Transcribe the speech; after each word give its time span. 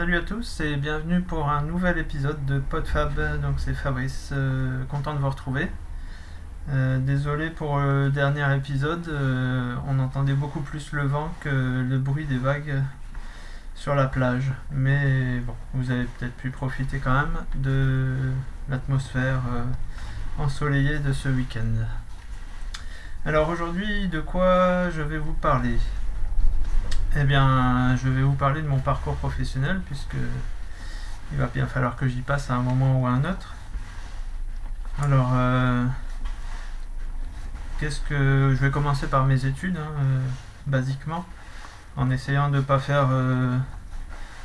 Salut 0.00 0.16
à 0.16 0.22
tous 0.22 0.60
et 0.60 0.76
bienvenue 0.76 1.20
pour 1.20 1.50
un 1.50 1.60
nouvel 1.60 1.98
épisode 1.98 2.46
de 2.46 2.58
PodFab. 2.58 3.42
Donc 3.42 3.56
c'est 3.60 3.74
Fabrice, 3.74 4.30
euh, 4.32 4.82
content 4.86 5.12
de 5.12 5.18
vous 5.18 5.28
retrouver. 5.28 5.70
Euh, 6.70 6.96
désolé 6.96 7.50
pour 7.50 7.78
le 7.78 8.08
dernier 8.08 8.56
épisode, 8.56 9.06
euh, 9.08 9.76
on 9.86 9.98
entendait 9.98 10.32
beaucoup 10.32 10.60
plus 10.60 10.92
le 10.92 11.02
vent 11.02 11.30
que 11.40 11.50
le 11.86 11.98
bruit 11.98 12.24
des 12.24 12.38
vagues 12.38 12.82
sur 13.74 13.94
la 13.94 14.06
plage. 14.06 14.50
Mais 14.72 15.38
bon, 15.40 15.54
vous 15.74 15.90
avez 15.90 16.04
peut-être 16.04 16.36
pu 16.38 16.48
profiter 16.48 16.98
quand 16.98 17.12
même 17.12 17.36
de 17.56 18.14
l'atmosphère 18.70 19.42
ensoleillée 20.38 20.98
de 21.00 21.12
ce 21.12 21.28
week-end. 21.28 21.84
Alors 23.26 23.50
aujourd'hui, 23.50 24.08
de 24.08 24.20
quoi 24.20 24.88
je 24.88 25.02
vais 25.02 25.18
vous 25.18 25.34
parler? 25.34 25.76
Eh 27.16 27.24
bien, 27.24 27.96
je 27.96 28.08
vais 28.08 28.22
vous 28.22 28.34
parler 28.34 28.62
de 28.62 28.68
mon 28.68 28.78
parcours 28.78 29.16
professionnel, 29.16 29.80
puisque 29.86 30.16
il 31.32 31.38
va 31.38 31.46
bien 31.46 31.66
falloir 31.66 31.96
que 31.96 32.06
j'y 32.06 32.20
passe 32.20 32.50
à 32.50 32.54
un 32.54 32.62
moment 32.62 33.00
ou 33.00 33.06
à 33.06 33.10
un 33.10 33.24
autre. 33.24 33.54
Alors, 35.02 35.30
euh, 35.34 35.84
qu'est-ce 37.78 38.00
que 38.00 38.54
je 38.54 38.64
vais 38.64 38.70
commencer 38.70 39.06
par 39.06 39.24
mes 39.24 39.44
études, 39.44 39.76
hein, 39.76 39.90
euh, 39.98 40.20
basiquement, 40.66 41.24
en 41.96 42.10
essayant 42.10 42.48
de 42.48 42.56
ne 42.56 42.60
pas 42.60 42.78
faire 42.78 43.08
euh, 43.10 43.56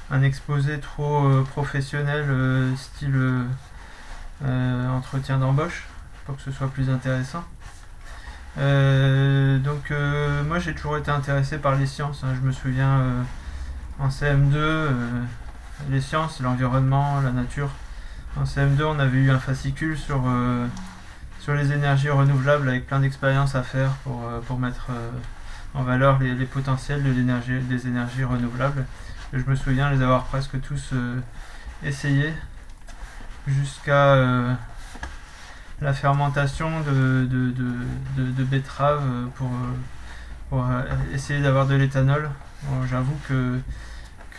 un 0.10 0.22
exposé 0.24 0.80
trop 0.80 1.44
professionnel, 1.44 2.76
style 2.78 3.46
entretien 4.44 5.38
d'embauche, 5.38 5.88
pour 6.26 6.36
que 6.36 6.42
ce 6.42 6.52
soit 6.52 6.70
plus 6.70 6.90
intéressant. 6.90 7.44
Euh, 8.58 9.58
donc 9.60 9.92
euh, 9.92 10.44
moi 10.44 10.60
j'ai 10.60 10.74
toujours 10.74 10.98
été 10.98 11.12
intéressé 11.12 11.58
par 11.58 11.76
les 11.76 11.86
sciences. 11.86 12.24
Hein. 12.24 12.34
Je 12.36 12.46
me 12.46 12.52
souviens 12.52 13.00
euh, 13.00 13.22
en 14.00 14.10
CM2, 14.10 14.90
les 15.90 16.02
sciences, 16.02 16.40
l'environnement, 16.40 17.20
la 17.22 17.32
nature. 17.32 17.70
En 18.38 18.44
CM2 18.44 18.84
on 18.84 19.00
avait 19.00 19.18
eu 19.18 19.32
un 19.32 19.40
fascicule 19.40 19.98
sur, 19.98 20.24
sur 21.40 21.54
les 21.54 21.72
énergies 21.72 22.10
renouvelables 22.10 22.68
avec 22.68 22.86
plein 22.86 23.00
d'expériences 23.00 23.56
à 23.56 23.64
faire 23.64 23.92
pour, 24.04 24.30
pour 24.46 24.60
mettre 24.60 24.88
en 25.74 25.84
valeur 25.84 26.20
les, 26.20 26.46
potentiels 26.46 27.02
de 27.02 27.12
l'énergie, 27.12 27.60
des 27.62 27.88
énergies 27.88 28.26
renouvelables. 28.26 28.86
je 29.32 29.44
me 29.46 29.56
souviens 29.56 29.90
les 29.90 30.02
avoir 30.02 30.26
presque 30.26 30.60
tous 30.60 30.94
essayés 31.82 32.34
jusqu'à 33.48 34.58
la 35.82 35.94
fermentation 35.94 36.82
de, 36.82 37.26
de, 37.26 38.44
pour, 39.36 39.50
pour 40.50 40.66
essayer 41.14 41.42
d'avoir 41.42 41.68
de 41.68 41.76
l'éthanol. 41.76 42.30
J'avoue 42.90 43.18
que, 43.28 43.60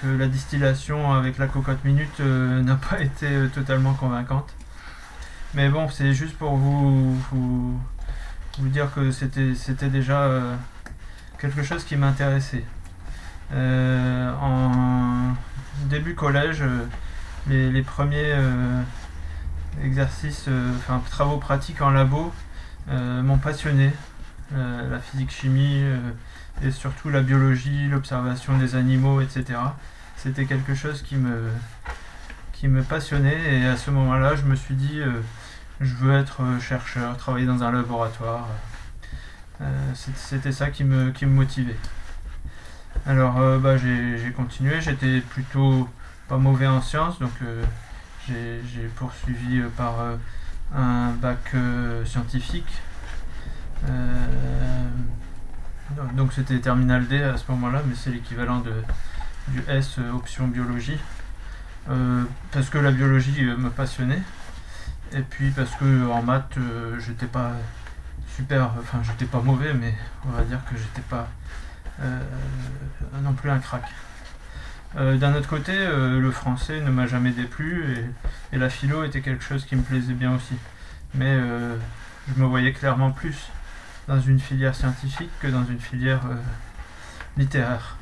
la 0.04 0.26
distillation 0.26 1.14
avec 1.14 1.38
la 1.38 1.46
cocotte 1.46 1.82
minute 1.84 2.20
euh, 2.20 2.62
n'a 2.62 2.76
pas 2.76 3.00
été 3.00 3.26
euh, 3.26 3.48
totalement 3.48 3.94
convaincante. 3.94 4.54
Mais 5.54 5.68
bon, 5.70 5.88
c'est 5.88 6.12
juste 6.12 6.36
pour 6.36 6.56
vous, 6.56 7.80
dire 8.58 8.92
que 8.94 9.10
c'était 9.10 9.88
déjà 9.88 10.20
euh, 10.20 10.54
quelque 11.38 11.62
chose 11.62 11.82
qui 11.84 11.96
m'intéressait. 11.96 12.64
en 13.52 15.34
début 15.88 16.14
collège, 16.14 16.62
les 17.48 17.82
premiers 17.82 18.34
exercices, 19.84 20.46
euh, 20.48 20.72
enfin 20.77 21.02
travaux 21.10 21.38
pratiques 21.38 21.80
en 21.82 21.91
labo 21.91 22.32
euh, 22.88 23.22
m'ont 23.22 23.38
passionné. 23.38 23.92
Euh, 24.55 24.88
la 24.88 25.00
physique-chimie 25.00 25.82
et 26.62 26.70
surtout 26.70 27.10
la 27.10 27.20
biologie, 27.20 27.88
l'observation 27.88 28.56
des 28.56 28.77
animaux, 28.77 29.20
etc. 29.20 29.58
C'était 30.16 30.44
quelque 30.44 30.74
chose 30.74 31.02
qui 31.02 31.16
me, 31.16 31.50
qui 32.52 32.69
me 32.69 32.82
passionnait 32.82 33.58
et 33.58 33.66
à 33.66 33.77
ce 33.77 33.91
moment-là, 33.91 34.36
je 34.36 34.44
me 34.44 34.54
suis 34.54 34.77
dit, 34.77 35.00
je 35.80 35.94
veux 35.97 36.16
être 36.16 36.42
chercheur, 36.60 37.16
travailler 37.16 37.44
dans 37.44 37.64
un 37.64 37.72
laboratoire. 37.72 38.47
C'était 39.94 40.53
ça 40.53 40.70
qui 40.70 40.84
me, 40.84 41.10
qui 41.10 41.26
me 41.26 41.32
motivait. 41.32 41.76
Alors 43.04 43.58
bah, 43.58 43.76
j'ai 43.76 44.32
continué, 44.37 44.81
j'étais 44.81 45.20
plutôt 45.20 45.88
pas 46.28 46.38
mauvais 46.38 46.69
en 46.69 46.81
sciences, 46.81 47.19
donc 47.19 47.32
j'ai 48.28 48.88
poursuivi 48.97 49.60
euh, 49.60 49.69
par 49.76 50.00
euh, 50.00 50.16
un 50.75 51.10
bac 51.12 51.38
euh, 51.54 52.04
scientifique. 52.04 52.81
donc 56.14 56.32
c'était 56.32 56.59
terminal 56.59 57.06
D 57.06 57.22
à 57.22 57.37
ce 57.37 57.50
moment-là, 57.53 57.82
mais 57.87 57.94
c'est 57.94 58.10
l'équivalent 58.10 58.62
du 59.48 59.62
S 59.69 59.98
option 60.14 60.48
biologie. 60.48 60.98
parce 62.53 62.69
que 62.69 62.78
la 62.78 62.91
biologie 62.91 63.44
me 63.44 63.70
passionnait. 63.70 64.22
Et 65.12 65.22
puis 65.22 65.50
parce 65.50 65.70
que 65.76 66.08
en 66.08 66.22
maths, 66.22 66.58
j'étais 66.98 67.26
pas 67.26 67.53
super, 68.34 68.72
enfin 68.81 68.98
j'étais 69.04 69.26
pas 69.26 69.41
mauvais, 69.41 69.72
mais 69.72 69.94
on 70.26 70.31
va 70.31 70.43
dire 70.43 70.58
que 70.69 70.76
j'étais 70.76 71.06
pas 71.08 71.28
non 73.22 73.32
plus 73.34 73.50
un 73.50 73.60
crack. 73.60 73.84
Euh, 74.96 75.18
d'un 75.18 75.34
autre 75.34 75.48
côté, 75.48 75.72
euh, 75.74 76.18
le 76.18 76.30
français 76.30 76.80
ne 76.80 76.90
m'a 76.90 77.06
jamais 77.06 77.30
déplu 77.30 77.84
et, 78.52 78.56
la 78.56 78.70
philo 78.70 79.04
était 79.04 79.20
quelque 79.20 79.44
chose 79.44 79.66
qui 79.66 79.76
me 79.76 79.82
plaisait 79.82 80.14
bien 80.14 80.34
aussi. 80.34 80.54
Mais 81.14 81.28
euh, 81.28 81.76
je 82.28 82.40
me 82.40 82.46
voyais 82.46 82.72
clairement 82.72 83.10
plus 83.10 83.50
dans 84.08 84.20
une 84.20 84.40
filière 84.40 84.74
scientifique 84.74 85.30
que 85.40 85.48
dans 85.48 85.64
une 85.66 85.80
filière 85.80 86.22
littéraire. 87.36 87.96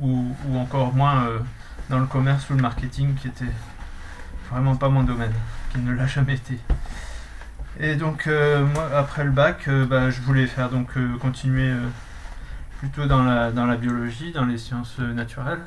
Ou, 0.00 0.34
encore 0.54 0.94
moins 0.94 1.28
dans 1.90 1.98
le 1.98 2.06
commerce 2.06 2.48
ou 2.48 2.54
le 2.54 2.62
marketing 2.62 3.14
qui 3.14 3.28
était 3.28 3.44
vraiment 4.50 4.76
pas 4.76 4.88
mon 4.88 5.02
domaine, 5.02 5.34
qui 5.70 5.80
ne 5.80 5.92
l'a 5.92 6.06
jamais 6.06 6.34
été. 6.34 6.58
Et 7.78 7.96
donc 7.96 8.26
moi 8.26 8.90
après 8.96 9.24
le 9.24 9.32
bac, 9.32 9.68
bah, 9.88 10.08
je 10.10 10.20
voulais 10.22 10.46
faire 10.46 10.70
donc 10.70 10.92
continuer 11.20 11.74
plutôt 12.84 13.06
dans 13.06 13.22
la, 13.22 13.50
dans 13.50 13.64
la 13.64 13.76
biologie, 13.76 14.30
dans 14.30 14.44
les 14.44 14.58
sciences 14.58 14.98
naturelles. 14.98 15.62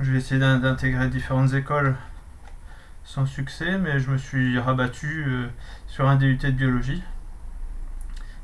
J'ai 0.00 0.16
essayé 0.16 0.40
d'intégrer 0.40 1.06
différentes 1.06 1.54
écoles 1.54 1.94
sans 3.04 3.26
succès, 3.26 3.78
mais 3.78 4.00
je 4.00 4.10
me 4.10 4.16
suis 4.16 4.58
rabattu 4.58 5.24
euh, 5.24 5.46
sur 5.86 6.08
un 6.08 6.16
DUT 6.16 6.36
de 6.36 6.50
biologie. 6.50 7.00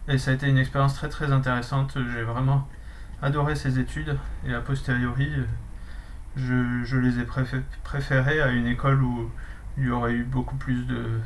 Et 0.07 0.17
ça 0.17 0.31
a 0.31 0.35
été 0.35 0.49
une 0.49 0.59
expérience 0.59 0.95
très 0.95 1.09
très 1.09 1.33
intéressante. 1.33 1.99
J'ai 2.13 2.23
vraiment 2.23 2.69
adoré 3.21 3.57
ces 3.57 3.81
études 3.81 4.17
et 4.47 4.55
a 4.55 4.61
posteriori, 4.61 5.29
je, 6.37 6.85
je 6.85 6.97
les 6.97 7.19
ai 7.19 7.27
préférées 7.83 8.41
à 8.41 8.53
une 8.53 8.69
école 8.69 9.03
où 9.03 9.29
il 9.77 9.87
y 9.87 9.91
aurait 9.91 10.13
eu 10.13 10.23
beaucoup 10.23 10.57
plus 10.57 10.87
de, 10.87 11.19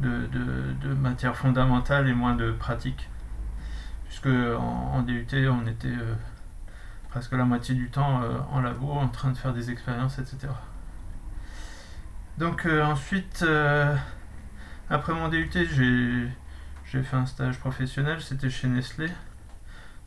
de, 0.00 0.26
de, 0.26 0.88
de 0.88 0.92
matières 0.92 1.36
fondamentales 1.36 2.06
et 2.06 2.12
moins 2.12 2.34
de 2.34 2.50
pratiques 2.50 3.08
puisque 4.08 4.26
en, 4.26 5.02
DUT 5.02 5.26
on 5.48 5.66
était 5.66 5.88
euh, 5.88 6.14
presque 7.10 7.32
la 7.32 7.44
moitié 7.44 7.74
du 7.74 7.90
temps 7.90 8.22
euh, 8.22 8.38
en 8.50 8.60
labo 8.60 8.90
en 8.90 9.08
train 9.08 9.30
de 9.30 9.36
faire 9.36 9.52
des 9.52 9.70
expériences, 9.70 10.18
etc. 10.18 10.48
Donc 12.38 12.66
euh, 12.66 12.82
ensuite, 12.84 13.44
après 14.90 15.12
mon 15.12 15.28
DUT, 15.28 15.50
j'ai 15.52 17.02
fait 17.02 17.16
un 17.16 17.26
stage 17.26 17.58
professionnel, 17.58 18.20
c'était 18.20 18.50
chez 18.50 18.68
Nestlé, 18.68 19.08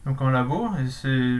donc 0.06 0.22
en 0.22 0.29
labo, 0.29 0.72
et 0.78 0.89
c'est 0.89 1.39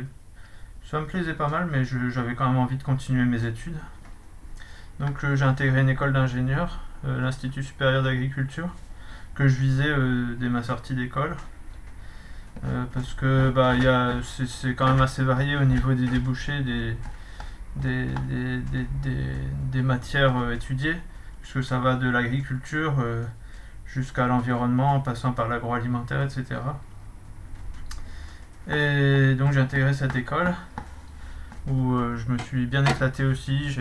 ça 0.84 1.00
me 1.00 1.06
plaisait 1.06 1.34
pas 1.34 1.48
mal, 1.48 1.70
mais 1.72 1.86
j'avais 1.86 2.36
quand 2.36 2.48
même 2.48 2.58
envie 2.58 2.76
de 2.76 2.84
continuer 2.84 3.24
mes 3.24 3.46
études. 3.46 3.78
Donc 5.00 5.26
j'ai 5.34 5.46
intégré 5.46 5.82
une 5.82 5.90
école 5.90 6.12
d'ingénieur, 6.12 6.82
l'Institut 7.06 7.64
supérieur 7.64 8.04
d'agriculture, 8.04 8.70
que 9.34 9.48
je 9.48 9.56
visais 9.56 9.96
dès 10.38 10.50
ma 10.50 10.62
sortie 10.62 10.94
d'école. 10.94 11.36
Euh, 12.64 12.84
parce 12.94 13.14
que 13.14 13.50
bah, 13.50 13.74
c'est 14.48 14.76
quand 14.76 14.88
même 14.88 15.02
assez 15.02 15.24
varié 15.24 15.58
au 15.58 15.64
niveau 15.64 15.94
des 15.94 16.08
débouchés 16.08 16.62
des, 16.62 16.96
des, 17.78 18.08
des, 19.72 19.82
matières 19.82 20.38
euh, 20.38 20.54
étudiées, 20.54 20.96
puisque 21.42 21.64
ça 21.64 21.80
va 21.80 21.96
de 21.96 22.08
l'agriculture 22.08 22.96
euh, 23.00 23.26
jusqu'à 23.88 24.28
l'environnement, 24.28 24.96
en 24.96 25.00
passant 25.00 25.32
par 25.32 25.48
l'agroalimentaire, 25.48 26.22
etc. 26.22 26.60
Et 28.70 29.34
donc 29.34 29.54
j'ai 29.54 29.60
intégré 29.60 29.94
cette 29.94 30.16
école 30.16 30.54
où 31.68 31.98
je 32.16 32.32
me 32.32 32.38
suis 32.38 32.68
bien 32.68 32.86
éclaté 32.86 33.26
aussi. 33.26 33.76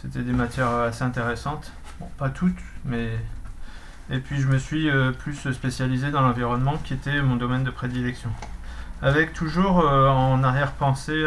C'était 0.00 0.22
des 0.22 0.32
matières 0.32 0.70
assez 0.70 1.02
intéressantes. 1.02 1.70
Bon, 2.00 2.08
pas 2.16 2.30
toutes, 2.30 2.58
mais 2.84 3.10
et 4.10 4.18
puis 4.18 4.40
je 4.40 4.46
me 4.46 4.58
suis 4.58 4.90
euh, 4.90 5.12
plus 5.12 5.34
spécialisé 5.52 6.10
dans 6.10 6.20
l'environnement 6.20 6.76
qui 6.84 6.94
était 6.94 7.22
mon 7.22 7.36
domaine 7.36 7.64
de 7.64 7.70
prédilection. 7.70 8.30
Avec 9.02 9.32
toujours 9.32 9.80
euh, 9.80 10.08
en 10.08 10.42
arrière-pensée 10.44 11.24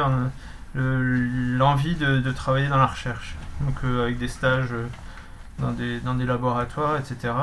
l'envie 0.75 1.95
de, 1.95 2.31
travailler 2.31 2.67
dans 2.67 2.77
la 2.77 2.85
recherche. 2.85 3.35
Donc 3.61 3.77
euh, 3.83 4.03
avec 4.03 4.19
des 4.19 4.27
stages 4.27 4.73
dans 5.59 5.71
des, 5.71 6.25
laboratoires, 6.25 6.97
etc. 6.97 7.33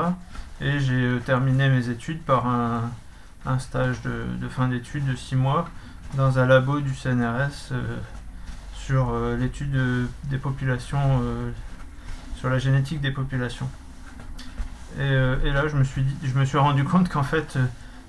Et 0.61 0.79
j'ai 0.79 1.19
terminé 1.25 1.67
mes 1.69 1.89
études 1.89 2.21
par 2.21 2.47
un, 2.47 3.59
stage 3.59 4.01
de, 4.01 4.23
de 4.39 4.47
fin 4.47 4.69
d'études 4.69 5.05
de 5.05 5.15
6 5.15 5.35
mois 5.35 5.67
dans 6.13 6.39
un 6.39 6.45
labo 6.45 6.79
du 6.79 6.95
CNRS 6.95 7.73
sur 8.73 9.13
l'étude 9.37 9.77
des 10.25 10.37
populations, 10.37 11.21
sur 12.37 12.49
la 12.49 12.57
génétique 12.57 13.01
des 13.01 13.11
populations. 13.11 13.67
Et, 14.99 15.51
là, 15.51 15.67
je 15.67 15.75
me 15.75 15.83
suis, 15.83 16.05
je 16.23 16.33
me 16.33 16.45
suis 16.45 16.57
rendu 16.57 16.83
compte 16.83 17.09
qu'en 17.09 17.23
fait, 17.23 17.57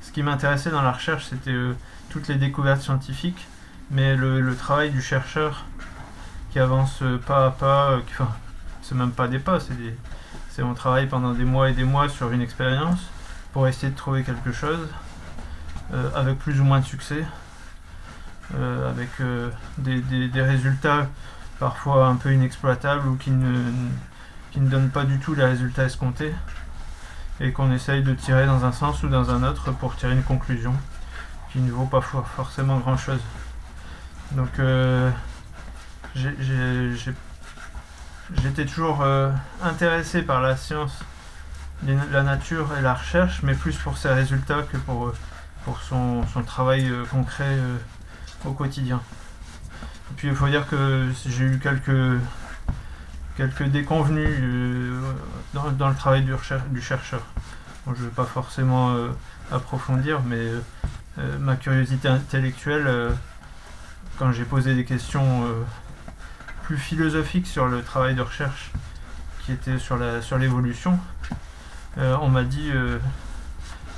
ce 0.01 0.13
qui 0.13 0.23
m'intéressait 0.23 0.71
dans 0.71 0.83
la 0.83 0.93
recherche, 0.93 1.27
c'était 1.27 1.57
toutes 2.11 2.29
les 2.29 2.37
découvertes 2.37 2.83
scientifiques, 2.83 3.47
mais 3.91 4.15
le, 4.15 4.55
travail 4.55 4.91
du 4.91 5.03
chercheur 5.03 5.65
qui 6.53 6.61
avance 6.61 7.03
pas 7.27 7.47
à 7.47 7.51
pas, 7.51 7.99
qui, 8.07 8.13
enfin, 8.13 8.33
c'est 8.83 8.95
même 8.95 9.11
pas 9.11 9.27
des 9.27 9.41
pas, 9.41 9.59
c'est 9.59 9.77
des, 9.77 9.97
c'est 10.51 10.63
on 10.63 10.75
travaille 10.75 11.07
pendant 11.07 11.33
des 11.33 11.45
mois 11.45 11.71
et 11.71 11.73
des 11.73 11.85
mois 11.85 12.09
sur 12.09 12.31
une 12.31 12.41
expérience 12.41 13.01
pour 13.53 13.69
essayer 13.69 13.91
de 13.91 13.97
trouver 13.97 14.23
quelque 14.23 14.53
chose 14.53 14.89
euh, 15.93 16.09
avec 16.15 16.39
plus 16.39 16.61
ou 16.61 16.65
moins 16.65 16.81
de 16.81 16.85
succès, 16.85 17.25
euh, 18.55 18.91
avec 18.91 19.09
euh, 19.21 19.51
des, 19.79 20.43
résultats 20.43 21.09
parfois 21.59 22.07
un 22.07 22.17
peu 22.17 22.33
inexploitables 22.33 23.07
ou 23.07 23.17
qui 23.17 23.31
ne, 23.31 23.71
qui 24.51 24.61
ne 24.61 24.69
donnent 24.69 24.91
pas 24.91 25.05
du 25.05 25.19
tout 25.19 25.35
les 25.35 25.45
résultats 25.45 25.85
escomptés 25.85 26.33
et 27.41 27.53
qu'on 27.53 27.73
essaye 27.73 28.03
de 28.03 28.15
tirer 28.15 28.47
dans 28.47 28.65
un 28.65 28.73
sens 28.73 29.03
ou 29.03 29.09
dans 29.09 29.31
un 29.31 29.43
autre 29.43 29.73
pour 29.73 29.97
tirer 29.97 30.13
une 30.13 30.23
conclusion 30.23 30.75
qui 31.53 31.59
ne 31.59 31.71
vaut 31.71 31.87
pas 31.87 32.01
forcément 32.01 32.79
grand 32.79 32.97
chose. 32.97 33.21
Donc 34.33 34.49
j'étais 38.43 38.67
toujours 38.67 39.05
intéressé 39.63 40.23
par 40.23 40.41
la 40.41 40.57
science, 40.57 40.99
la 41.87 42.23
nature 42.23 42.71
et 42.79 42.83
la 42.83 42.95
recherche, 42.95 43.43
mais 43.43 43.55
plus 43.55 43.77
pour 43.77 43.99
ses 43.99 44.09
résultats 44.09 44.63
que 44.63 44.79
pour 44.79 45.13
pour 45.67 45.83
son, 45.83 46.25
travail 46.47 46.89
euh, 46.89 47.05
concret 47.11 47.45
euh, 47.45 47.77
au 48.45 48.53
quotidien. 48.53 49.03
Et 50.11 50.15
puis 50.17 50.29
il 50.29 50.35
faut 50.35 50.47
dire 50.47 50.67
que 50.69 51.09
j'ai 51.27 51.45
eu 51.45 51.59
quelques, 51.59 52.21
quelques 53.37 53.65
déconvenus 53.65 54.29
euh, 54.41 55.01
dans, 55.55 55.89
le 55.89 55.95
travail 55.95 56.23
du, 56.23 56.81
chercheur. 56.81 57.23
je 57.87 57.91
ne 57.91 57.97
vais 57.97 58.15
pas 58.15 58.25
forcément 58.25 58.97
approfondir, 59.51 60.23
mais 60.23 60.51
ma 61.39 61.57
curiosité 61.57 62.09
intellectuelle, 62.09 63.13
quand 64.19 64.33
j'ai 64.33 64.45
posé 64.45 64.75
des 64.75 64.85
questions 64.85 65.45
plus 66.65 66.77
philosophiques 66.77 67.47
sur 67.47 67.67
le 67.67 67.83
travail 67.83 68.15
de 68.15 68.23
recherche 68.23 68.71
qui 69.45 69.53
était 69.53 69.79
sur 69.79 69.97
l'évolution, 70.39 70.99
sur 71.97 72.23
on 72.23 72.29
m'a 72.29 72.45
dit 72.45 72.71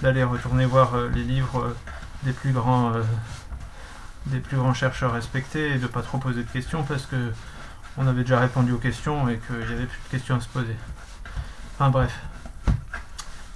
d'aller 0.02 0.24
retourner 0.24 0.66
voir 0.66 0.94
euh, 0.94 1.08
les 1.14 1.24
livres 1.24 1.60
euh, 1.60 1.76
des 2.22 2.32
plus 2.32 2.52
grands 2.52 2.94
euh, 2.94 3.02
des 4.26 4.40
plus 4.40 4.56
grands 4.56 4.74
chercheurs 4.74 5.12
respectés 5.12 5.72
et 5.72 5.78
de 5.78 5.86
pas 5.86 6.02
trop 6.02 6.18
poser 6.18 6.42
de 6.42 6.50
questions 6.50 6.82
parce 6.82 7.06
que 7.06 7.16
on 7.98 8.06
avait 8.06 8.22
déjà 8.22 8.40
répondu 8.40 8.72
aux 8.72 8.78
questions 8.78 9.28
et 9.28 9.38
qu'il 9.38 9.56
n'y 9.56 9.74
avait 9.74 9.86
plus 9.86 10.00
de 10.04 10.10
questions 10.10 10.36
à 10.36 10.40
se 10.40 10.48
poser. 10.48 10.76
Enfin 11.74 11.90
bref. 11.90 12.18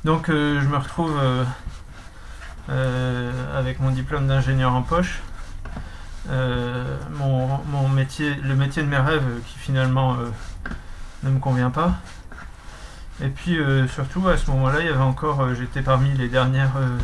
Donc 0.04 0.26
je 0.28 0.66
me 0.66 0.76
retrouve 0.76 1.16
avec 2.68 3.78
mon 3.80 3.90
diplôme 3.90 4.26
d'ingénieur 4.26 4.72
en 4.72 4.82
poche. 4.82 5.20
mon, 6.28 7.88
métier, 7.88 8.34
le 8.34 8.56
métier 8.56 8.82
de 8.82 8.88
mes 8.88 8.98
rêves 8.98 9.40
qui 9.46 9.58
finalement 9.58 10.16
ne 11.22 11.30
me 11.30 11.38
convient 11.38 11.70
pas. 11.70 11.94
Et 13.22 13.28
puis 13.28 13.58
euh, 13.58 13.86
surtout 13.86 14.28
à 14.28 14.36
ce 14.36 14.50
moment-là, 14.50 14.80
il 14.80 14.86
y 14.86 14.88
avait 14.88 14.98
encore, 14.98 15.42
euh, 15.42 15.54
j'étais 15.54 15.82
parmi 15.82 16.12
les 16.16 16.28
dernières, 16.28 16.76
euh, 16.76 16.98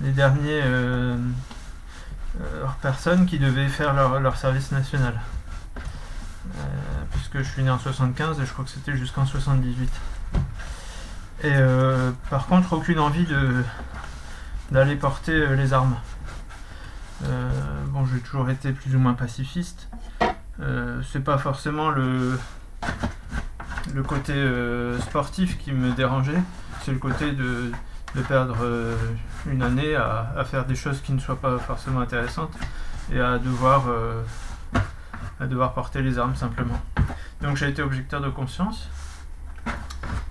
les 0.00 0.10
derniers 0.10 0.62
personnes 2.82 3.26
qui 3.26 3.38
devaient 3.38 3.68
faire 3.68 3.94
leur, 3.94 4.36
service 4.36 4.72
national. 4.72 5.14
Puisque 7.10 7.38
je 7.38 7.50
suis 7.50 7.62
né 7.62 7.70
en 7.70 7.78
75 7.78 8.40
et 8.40 8.46
je 8.46 8.52
crois 8.52 8.64
que 8.64 8.70
c'était 8.70 8.96
jusqu'en 8.96 9.26
78. 9.26 9.90
Et 11.44 11.54
par 12.30 12.46
contre, 12.46 12.72
aucune 12.72 12.98
envie 12.98 13.24
de 13.24 13.62
d'aller 14.70 14.96
porter 14.96 15.56
les 15.56 15.72
armes. 15.72 15.96
bon, 17.22 18.06
j'ai 18.06 18.20
toujours 18.20 18.50
été 18.50 18.72
plus 18.72 18.94
ou 18.96 18.98
moins 18.98 19.14
pacifiste. 19.14 19.88
c'est 21.12 21.24
pas 21.24 21.38
forcément 21.38 21.90
le 21.90 22.38
le 23.94 24.02
côté 24.02 24.32
euh, 24.32 24.98
sportif 25.00 25.58
qui 25.58 25.72
me 25.72 25.92
dérangeait, 25.92 26.40
c'est 26.84 26.92
le 26.92 26.98
côté 26.98 27.32
de, 27.32 27.72
perdre 28.28 28.56
euh, 28.62 28.96
une 29.46 29.62
année 29.62 29.94
à, 29.94 30.44
faire 30.44 30.64
des 30.64 30.74
choses 30.74 31.00
qui 31.00 31.12
ne 31.12 31.20
soient 31.20 31.40
pas 31.40 31.58
forcément 31.58 32.00
intéressantes 32.00 32.52
et 33.12 33.20
à 33.20 33.38
devoir, 33.38 33.84
euh, 33.88 34.22
à 35.40 35.46
devoir 35.46 35.74
porter 35.74 36.02
les 36.02 36.18
armes 36.18 36.34
simplement. 36.34 36.80
Donc 37.40 37.56
j'ai 37.56 37.68
été 37.68 37.82
objecteur 37.82 38.20
de 38.20 38.28
conscience. 38.28 38.88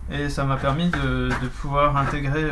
Et 0.10 0.30
ça 0.30 0.46
m'a 0.46 0.58
permis 0.58 0.90
de, 0.90 1.30
pouvoir 1.62 1.98
intégrer 1.98 2.50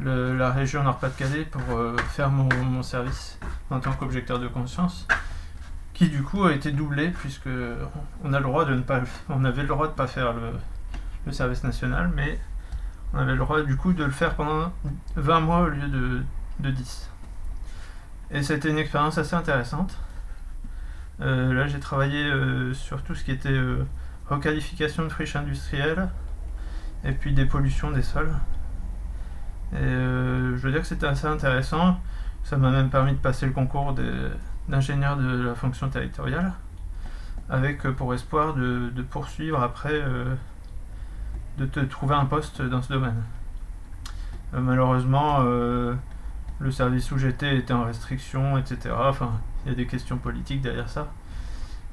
la 0.00 0.52
région 0.52 0.82
Nord-Pas-de-Calais 0.82 1.44
pour 1.44 1.62
faire 2.10 2.30
mon, 2.30 2.82
service 2.82 3.38
en 3.70 3.80
tant 3.80 3.92
qu'objecteur 3.92 4.38
de 4.38 4.48
conscience 4.48 5.06
qui 5.92 6.08
du 6.08 6.22
coup 6.22 6.44
a 6.44 6.52
été 6.52 6.70
doublé 6.70 7.08
puisque 7.08 7.48
on 8.22 8.32
a 8.32 8.38
le 8.38 8.44
droit 8.44 8.64
de 8.64 8.74
ne 8.74 8.82
pas 8.82 9.00
on 9.28 9.44
avait 9.44 9.62
le 9.62 9.68
droit 9.68 9.88
de 9.88 9.92
pas 9.92 10.06
faire 10.06 10.32
le, 10.32 11.32
service 11.32 11.64
national 11.64 12.12
mais 12.14 12.38
on 13.12 13.18
avait 13.18 13.32
le 13.32 13.38
droit 13.38 13.60
du 13.62 13.76
coup 13.76 13.92
de 13.92 14.04
le 14.04 14.12
faire 14.12 14.36
pendant 14.36 14.72
20 15.16 15.40
mois 15.40 15.60
au 15.62 15.68
lieu 15.68 15.88
de, 15.88 16.22
de 16.60 16.70
10 16.70 17.10
et 18.30 18.42
c'était 18.42 18.68
une 18.70 18.78
expérience 18.78 19.16
assez 19.18 19.34
intéressante. 19.34 19.96
euh, 19.96 20.07
là 21.20 21.66
j'ai 21.66 21.80
travaillé 21.80 22.24
euh, 22.24 22.72
sur 22.74 23.02
tout 23.02 23.14
ce 23.14 23.24
qui 23.24 23.32
était 23.32 23.50
euh, 23.50 23.84
requalification 24.28 25.04
de 25.04 25.08
friches 25.08 25.36
industrielles 25.36 26.08
et 27.04 27.12
puis 27.12 27.32
des 27.32 27.44
pollutions 27.44 27.90
des 27.90 28.02
sols 28.02 28.32
et 29.74 29.78
je 29.78 30.56
veux 30.56 30.70
dire 30.70 30.80
que 30.80 30.86
c'était 30.86 31.06
assez 31.06 31.26
intéressant 31.26 31.98
ça 32.48 32.56
m'a 32.56 32.70
même 32.70 32.88
permis 32.88 33.12
de 33.12 33.18
passer 33.18 33.44
le 33.44 33.52
concours 33.52 33.94
d'ingénieur 34.68 35.18
de 35.18 35.44
la 35.44 35.54
fonction 35.54 35.90
territoriale, 35.90 36.54
avec 37.50 37.84
euh, 37.84 37.92
pour 37.92 38.14
espoir 38.14 38.54
de, 38.54 38.90
poursuivre 39.10 39.62
après, 39.62 39.92
euh, 39.92 40.34
de 41.58 41.66
te 41.66 41.80
trouver 41.80 42.14
un 42.14 42.24
poste 42.24 42.62
dans 42.62 42.80
ce 42.80 42.92
domaine. 42.92 43.22
Euh, 44.54 44.60
malheureusement, 44.60 45.40
le 45.40 46.70
service 46.70 47.12
où 47.12 47.18
j'étais 47.18 47.58
était 47.58 47.74
en 47.74 47.84
restriction, 47.84 48.56
etc. 48.56 48.94
il 49.64 49.70
y 49.70 49.72
a 49.72 49.74
des 49.74 49.86
questions 49.86 50.18
politiques 50.18 50.60
derrière 50.60 50.88
ça. 50.88 51.12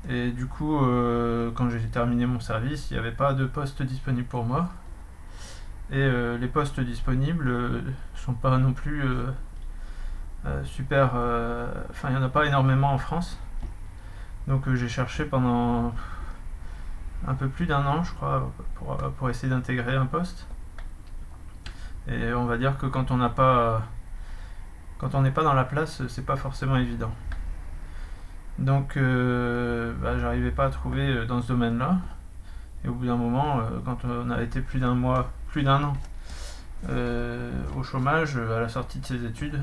Et 0.09 0.31
du 0.31 0.45
coup, 0.45 0.77
quand 1.55 1.69
j'ai 1.69 1.79
terminé 1.87 2.27
mon 2.27 2.39
service, 2.39 2.91
il 2.91 2.93
n'y 2.93 2.99
avait 2.99 3.11
pas 3.11 3.33
de 3.33 3.45
poste 3.45 3.81
disponible 3.81 4.27
pour 4.27 4.43
moi. 4.43 4.69
Et 5.91 6.07
les 6.39 6.47
postes 6.47 6.79
disponibles 6.79 7.49
ne 7.49 7.91
sont 8.15 8.33
pas 8.33 8.57
non 8.59 8.73
plus 8.73 9.01
euh, 10.45 10.63
super. 10.63 11.11
Euh, 11.15 11.71
enfin, 11.89 12.09
il 12.09 12.15
n'y 12.15 12.21
en 12.21 12.23
a 12.23 12.29
pas 12.29 12.45
énormément 12.45 12.91
en 12.93 12.97
France. 12.97 13.39
Donc 14.47 14.67
euh, 14.67 14.75
j'ai 14.75 14.89
cherché 14.89 15.25
pendant 15.25 15.93
un 17.27 17.33
peu 17.33 17.47
plus 17.49 17.65
d'un 17.65 17.85
an, 17.85 18.03
je 18.03 18.13
crois, 18.13 18.51
pour, 19.17 19.29
essayer 19.29 19.49
d'intégrer 19.49 19.95
un 19.95 20.05
poste. 20.05 20.47
Et 22.07 22.33
on 22.33 22.45
va 22.45 22.57
dire 22.57 22.77
que 22.77 22.85
quand 22.85 23.11
on 23.11 23.17
n'a 23.17 23.29
pas. 23.29 23.83
Quand 24.99 25.15
on 25.15 25.21
n'est 25.21 25.31
pas 25.31 25.43
dans 25.43 25.53
la 25.53 25.65
place, 25.65 26.05
c'est 26.07 26.25
pas 26.25 26.37
forcément 26.37 26.77
évident. 26.77 27.11
Donc 28.59 28.97
bah, 28.97 30.19
j'arrivais 30.19 30.51
pas 30.51 30.65
à 30.65 30.69
trouver 30.69 31.25
dans 31.25 31.41
ce 31.41 31.49
domaine-là. 31.49 31.97
Et 32.83 32.87
au 32.87 32.93
bout 32.93 33.05
d'un 33.05 33.17
moment, 33.17 33.61
quand 33.83 33.97
on 34.05 34.29
a 34.29 34.41
été 34.41 34.61
plus 34.61 34.79
d'un 34.79 34.95
mois, 34.95 35.31
plus 35.47 35.63
d'un 35.63 35.83
an 35.83 35.93
au 37.75 37.83
chômage 37.83 38.37
à 38.37 38.59
la 38.59 38.69
sortie 38.69 38.99
de 38.99 39.05
ses 39.05 39.25
études, 39.25 39.59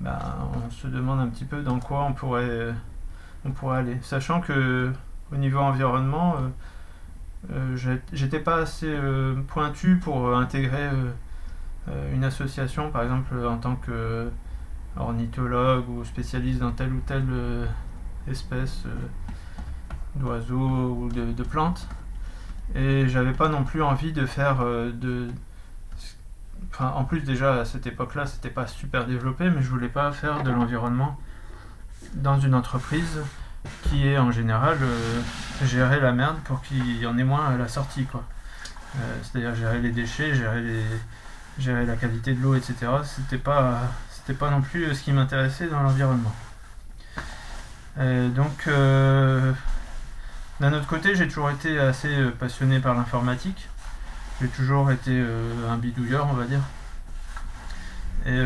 bah, 0.00 0.18
on 0.54 0.70
se 0.70 0.86
demande 0.86 1.20
un 1.20 1.28
petit 1.28 1.44
peu 1.44 1.62
dans 1.62 1.80
quoi 1.80 2.04
on 2.04 2.12
pourrait, 2.12 2.74
aller. 3.70 3.98
Sachant 4.02 4.40
que 4.40 4.92
au 5.32 5.36
niveau 5.36 5.58
environnement, 5.58 6.36
euh, 6.36 6.48
euh, 7.52 7.98
j'étais 8.12 8.40
pas 8.40 8.56
assez 8.56 8.88
euh, 8.88 9.34
pointu 9.48 9.96
pour 9.96 10.34
intégrer 10.36 10.88
une 12.12 12.24
association, 12.24 12.90
par 12.90 13.04
exemple 13.04 13.34
en 13.46 13.58
tant 13.58 13.76
que 13.76 14.28
ornithologue 14.96 15.88
ou 15.88 16.04
spécialiste 16.04 16.60
dans 16.60 16.72
telle 16.72 16.92
ou 16.92 17.00
telle 17.00 17.28
espèce 18.28 18.84
d'oiseaux 20.14 20.56
ou 20.58 21.08
de, 21.10 21.42
plantes. 21.42 21.88
Et 22.74 23.08
j'avais 23.08 23.32
pas 23.32 23.48
non 23.48 23.64
plus 23.64 23.82
envie 23.82 24.12
de 24.12 24.26
faire 24.26 24.64
de, 24.64 25.28
en 26.78 27.04
plus 27.04 27.20
déjà 27.20 27.60
à 27.60 27.64
cette 27.64 27.86
époque-là, 27.86 28.26
c'était 28.26 28.50
pas 28.50 28.66
super 28.66 29.06
développé, 29.06 29.50
mais 29.50 29.62
je 29.62 29.68
voulais 29.68 29.88
pas 29.88 30.12
faire 30.12 30.42
de 30.42 30.50
l'environnement 30.50 31.18
dans 32.14 32.38
une 32.38 32.54
entreprise 32.54 33.20
qui 33.84 34.06
est 34.06 34.18
en 34.18 34.30
général 34.30 34.78
euh, 34.80 35.20
gérer 35.64 36.00
la 36.00 36.12
merde 36.12 36.36
pour 36.44 36.62
qu'il 36.62 36.98
y 36.98 37.06
en 37.06 37.18
ait 37.18 37.24
moins 37.24 37.46
à 37.46 37.56
la 37.56 37.68
sortie, 37.68 38.04
quoi. 38.04 38.22
Euh, 38.96 38.98
c'est-à-dire 39.22 39.54
gérer 39.54 39.80
les 39.80 39.90
déchets, 39.90 40.34
gérer 40.34 40.62
les, 40.62 40.84
gérer 41.58 41.84
la 41.84 41.96
qualité 41.96 42.34
de 42.34 42.42
l'eau, 42.42 42.54
etc. 42.54 42.74
C'était 43.04 43.38
pas, 43.38 43.82
c'était 44.26 44.38
pas 44.38 44.50
non 44.50 44.60
plus 44.60 44.92
ce 44.94 45.02
qui 45.02 45.12
m'intéressait 45.12 45.68
dans 45.68 45.82
l'environnement. 45.82 46.32
donc, 47.96 48.68
d'un 50.60 50.72
autre 50.72 50.86
côté, 50.86 51.14
j'ai 51.14 51.28
toujours 51.28 51.50
été 51.50 51.78
assez 51.78 52.08
passionné 52.38 52.80
par 52.80 52.94
l'informatique. 52.94 53.68
J'ai 54.40 54.48
toujours 54.48 54.90
été 54.90 55.24
un 55.68 55.76
bidouilleur, 55.76 56.26
on 56.28 56.34
va 56.34 56.44
dire. 56.44 56.62
Et 58.26 58.36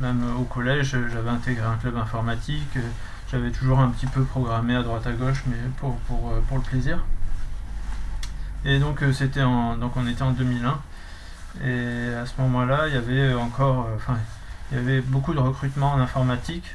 même 0.00 0.24
au 0.38 0.44
collège, 0.44 0.96
j'avais 1.12 1.30
intégré 1.30 1.66
un 1.66 1.76
club 1.76 1.96
informatique. 1.96 2.78
J'avais 3.30 3.50
toujours 3.50 3.80
un 3.80 3.90
petit 3.90 4.06
peu 4.06 4.22
programmé 4.22 4.76
à 4.76 4.82
droite 4.82 5.06
à 5.06 5.12
gauche, 5.12 5.42
mais 5.46 5.56
pour, 5.78 5.96
pour, 6.08 6.32
pour 6.48 6.56
le 6.56 6.62
plaisir. 6.62 7.00
Et 8.66 8.80
donc 8.80 9.02
euh, 9.02 9.12
c'était 9.12 9.42
en, 9.42 9.76
donc 9.76 9.96
on 9.96 10.06
était 10.08 10.22
en 10.22 10.32
2001. 10.32 10.80
Et 11.64 12.14
à 12.14 12.26
ce 12.26 12.40
moment-là, 12.40 12.88
il 12.88 12.94
y 12.94 12.96
avait 12.96 13.34
encore, 13.34 13.88
euh, 14.72 15.00
beaucoup 15.06 15.34
de 15.34 15.38
recrutement 15.38 15.92
en 15.92 16.00
informatique. 16.00 16.74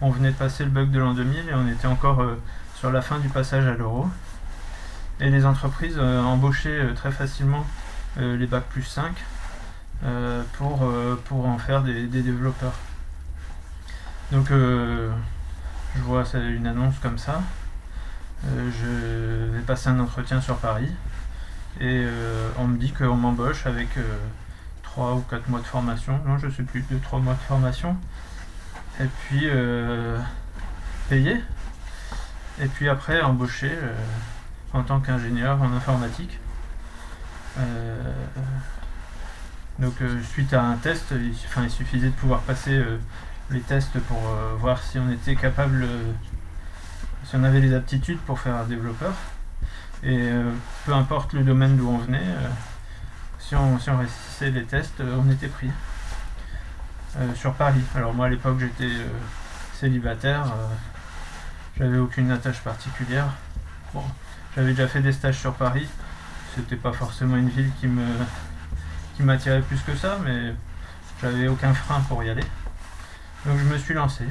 On 0.00 0.10
venait 0.10 0.30
de 0.30 0.36
passer 0.36 0.64
le 0.64 0.70
bug 0.70 0.90
de 0.90 0.98
l'an 0.98 1.14
2000 1.14 1.48
et 1.48 1.54
on 1.54 1.68
était 1.68 1.86
encore 1.86 2.20
euh, 2.22 2.40
sur 2.76 2.90
la 2.92 3.02
fin 3.02 3.18
du 3.18 3.28
passage 3.28 3.66
à 3.66 3.74
l'euro. 3.74 4.08
Et 5.20 5.30
les 5.30 5.44
entreprises 5.44 5.98
embauchaient 6.00 6.94
très 6.94 7.12
facilement 7.12 7.64
les 8.16 8.46
bacs 8.46 8.64
plus 8.64 8.82
5 8.82 9.14
pour, 10.54 10.92
pour 11.26 11.46
en 11.46 11.58
faire 11.58 11.82
des, 11.82 12.06
développeurs. 12.06 12.74
Donc 14.32 14.48
je 14.48 15.12
vois 16.00 16.24
une 16.34 16.66
annonce 16.66 16.98
comme 17.00 17.18
ça. 17.18 17.40
je 18.44 19.52
vais 19.52 19.60
passer 19.60 19.90
un 19.90 20.00
entretien 20.00 20.40
sur 20.40 20.56
Paris. 20.56 20.90
Et 21.80 22.04
euh, 22.04 22.50
on 22.58 22.66
me 22.66 22.76
dit 22.76 22.92
qu'on 22.92 23.16
m'embauche 23.16 23.66
avec 23.66 23.88
3 24.82 25.06
euh, 25.06 25.14
ou 25.14 25.20
4 25.22 25.48
mois 25.48 25.60
de 25.60 25.64
formation. 25.64 26.20
Non, 26.26 26.38
je 26.38 26.48
sais 26.50 26.62
plus, 26.62 26.82
2-3 26.82 27.20
mois 27.20 27.34
de 27.34 27.38
formation. 27.40 27.96
Et 29.00 29.06
puis 29.06 29.42
euh, 29.44 30.18
payé. 31.08 31.40
Et 32.60 32.66
puis 32.66 32.88
après 32.88 33.22
embauché 33.22 33.70
en 34.74 34.82
tant 34.82 35.00
qu'ingénieur 35.00 35.60
en 35.62 35.72
informatique. 35.72 36.38
donc 39.78 39.94
suite 40.30 40.52
à 40.52 40.62
un 40.62 40.76
test, 40.76 41.12
il, 41.12 41.34
il 41.64 41.70
suffisait 41.70 42.08
de 42.08 42.12
pouvoir 42.12 42.40
passer 42.40 42.78
les 43.50 43.60
tests 43.60 43.98
pour 44.00 44.20
voir 44.58 44.82
si 44.82 44.98
on 44.98 45.10
était 45.10 45.34
capable, 45.34 45.86
si 47.24 47.34
on 47.34 47.42
avait 47.42 47.60
les 47.60 47.74
aptitudes 47.74 48.18
pour 48.18 48.38
faire 48.38 48.54
un 48.54 48.64
développeur. 48.64 49.14
Et 50.04 50.18
euh, 50.18 50.50
peu 50.84 50.92
importe 50.92 51.32
le 51.32 51.44
domaine 51.44 51.76
d'où 51.76 51.88
on 51.88 51.98
venait, 51.98 52.18
euh, 52.18 52.48
si, 53.38 53.54
on, 53.54 53.78
si 53.78 53.88
on 53.88 53.98
réussissait 53.98 54.50
les 54.50 54.64
tests, 54.64 55.00
euh, 55.00 55.16
on 55.20 55.30
était 55.30 55.48
pris. 55.48 55.70
sur 57.36 57.52
Paris. 57.54 57.82
Alors 57.94 58.14
moi 58.14 58.26
à 58.26 58.28
l'époque 58.30 58.58
j'étais 58.58 58.90
célibataire, 59.74 60.46
j'avais 61.78 61.98
aucune 61.98 62.30
attache 62.30 62.60
particulière. 62.60 63.26
Bon, 63.92 64.02
j'avais 64.56 64.70
déjà 64.70 64.88
fait 64.88 65.02
des 65.02 65.12
stages 65.12 65.38
sur 65.38 65.52
Paris, 65.52 65.86
c'était 66.56 66.76
pas 66.76 66.92
forcément 66.92 67.36
une 67.36 67.50
ville 67.50 67.70
qui 67.80 67.86
me 67.86 68.06
qui 69.14 69.22
m'attirait 69.22 69.60
plus 69.60 69.80
que 69.82 69.94
ça, 69.94 70.18
mais 70.24 70.54
j'avais 71.20 71.48
aucun 71.48 71.74
frein 71.74 72.00
pour 72.08 72.24
y 72.24 72.30
aller. 72.30 72.44
Donc 73.44 73.58
je 73.58 73.64
me 73.64 73.78
suis 73.78 73.94
lancé. 73.94 74.24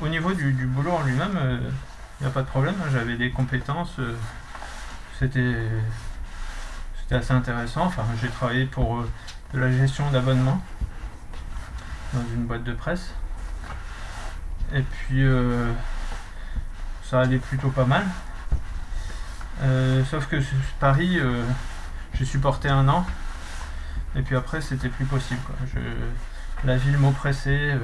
Au 0.00 0.08
niveau 0.08 0.32
du, 0.32 0.52
boulot 0.66 0.92
en 0.92 1.02
lui-même, 1.02 1.32
il 1.34 1.38
euh, 1.38 1.70
n'y 2.22 2.26
a 2.26 2.30
pas 2.30 2.42
de 2.42 2.46
problème. 2.46 2.74
J'avais 2.90 3.16
des 3.16 3.30
compétences. 3.30 3.98
Euh, 3.98 4.14
c'était 5.18 5.56
assez 7.10 7.32
intéressant. 7.32 7.82
Enfin, 7.84 8.04
j'ai 8.20 8.28
travaillé 8.28 8.64
pour 8.64 8.98
euh, 8.98 9.10
de 9.52 9.58
la 9.58 9.70
gestion 9.70 10.10
d'abonnements 10.10 10.62
dans 12.14 12.22
une 12.34 12.46
boîte 12.46 12.64
de 12.64 12.72
presse. 12.72 13.12
Et 14.72 14.82
puis, 14.82 15.24
ça 17.02 17.20
allait 17.20 17.38
plutôt 17.38 17.70
pas 17.70 17.86
mal. 17.86 18.04
sauf 20.10 20.26
que 20.28 20.36
Paris, 20.78 21.18
j'ai 22.14 22.24
supporté 22.24 22.68
un 22.68 22.86
an. 22.88 23.06
Et 24.14 24.22
puis 24.22 24.36
après, 24.36 24.60
c'était 24.60 24.90
plus 24.90 25.06
possible. 25.06 25.40
la 26.64 26.76
ville 26.76 26.98
m'oppressait 26.98 27.74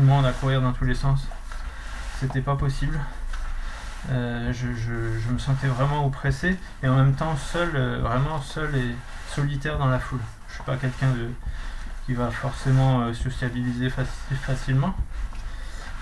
le 0.00 0.06
monde 0.06 0.26
à 0.26 0.32
courir 0.32 0.60
dans 0.62 0.72
tous 0.72 0.84
les 0.84 0.94
sens. 0.94 1.20
C'était 2.18 2.40
pas 2.40 2.56
possible. 2.56 2.98
Euh, 4.10 4.52
je, 4.52 5.32
me 5.32 5.38
sentais 5.38 5.66
vraiment 5.66 6.06
oppressé 6.06 6.56
et 6.82 6.88
en 6.88 6.96
même 6.96 7.12
temps 7.12 7.36
seul, 7.36 7.70
euh, 7.74 7.98
vraiment 8.00 8.40
seul 8.40 8.74
et 8.74 8.94
solitaire 9.28 9.78
dans 9.78 9.88
la 9.88 9.98
foule. 9.98 10.20
Je 10.48 10.54
suis 10.54 10.62
pas 10.64 10.76
quelqu'un 10.76 11.10
de 11.10 11.28
qui 12.06 12.14
va 12.14 12.30
forcément 12.30 13.02
euh, 13.02 13.12
sociabiliser 13.12 13.90
facilement. 14.42 14.94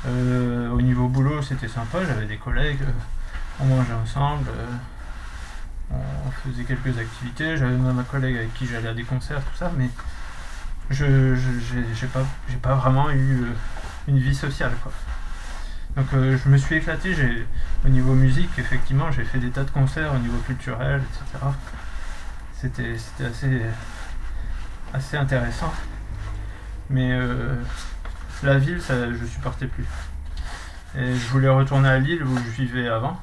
au 0.06 0.80
niveau 0.80 1.08
boulot, 1.08 1.42
c'était 1.42 1.68
sympa, 1.68 2.04
j'avais 2.06 2.26
des 2.26 2.36
collègues, 2.36 2.80
on 3.60 3.66
mangeait 3.66 3.92
ensemble, 3.92 4.48
on 5.90 6.30
faisait 6.30 6.62
quelques 6.62 6.96
activités, 6.96 7.56
j'avais 7.56 7.74
un 7.74 8.02
collègue 8.04 8.36
avec 8.36 8.54
qui 8.54 8.66
j'allais 8.66 8.88
à 8.88 8.94
des 8.94 9.02
concerts, 9.02 9.40
tout 9.40 9.56
ça, 9.56 9.72
mais 9.76 9.90
je 10.90 11.34
j'ai 11.34 12.06
pas, 12.06 12.24
pas 12.62 12.74
vraiment 12.76 13.10
eu 13.10 13.44
une 14.08 14.18
vie 14.18 14.34
sociale. 14.34 14.72
Quoi. 14.82 14.92
Donc 15.96 16.06
euh, 16.14 16.36
je 16.42 16.48
me 16.48 16.56
suis 16.56 16.76
éclaté, 16.76 17.14
j'ai, 17.14 17.46
au 17.84 17.88
niveau 17.88 18.14
musique, 18.14 18.50
effectivement, 18.58 19.12
j'ai 19.12 19.24
fait 19.24 19.38
des 19.38 19.50
tas 19.50 19.64
de 19.64 19.70
concerts 19.70 20.12
au 20.14 20.18
niveau 20.18 20.38
culturel, 20.38 21.02
etc. 21.02 21.44
C'était, 22.54 22.96
assez, 23.24 23.62
assez 24.92 25.16
intéressant. 25.16 25.72
Mais 26.90 27.12
euh, 27.12 27.54
la 28.42 28.58
ville, 28.58 28.80
ça, 28.80 29.12
je 29.12 29.24
supportais 29.26 29.66
plus. 29.66 29.86
Et 30.96 31.14
je 31.14 31.28
voulais 31.28 31.48
retourner 31.48 31.88
à 31.88 31.98
Lille 31.98 32.24
où 32.24 32.36
je 32.36 32.50
vivais 32.50 32.88
avant. 32.88 33.20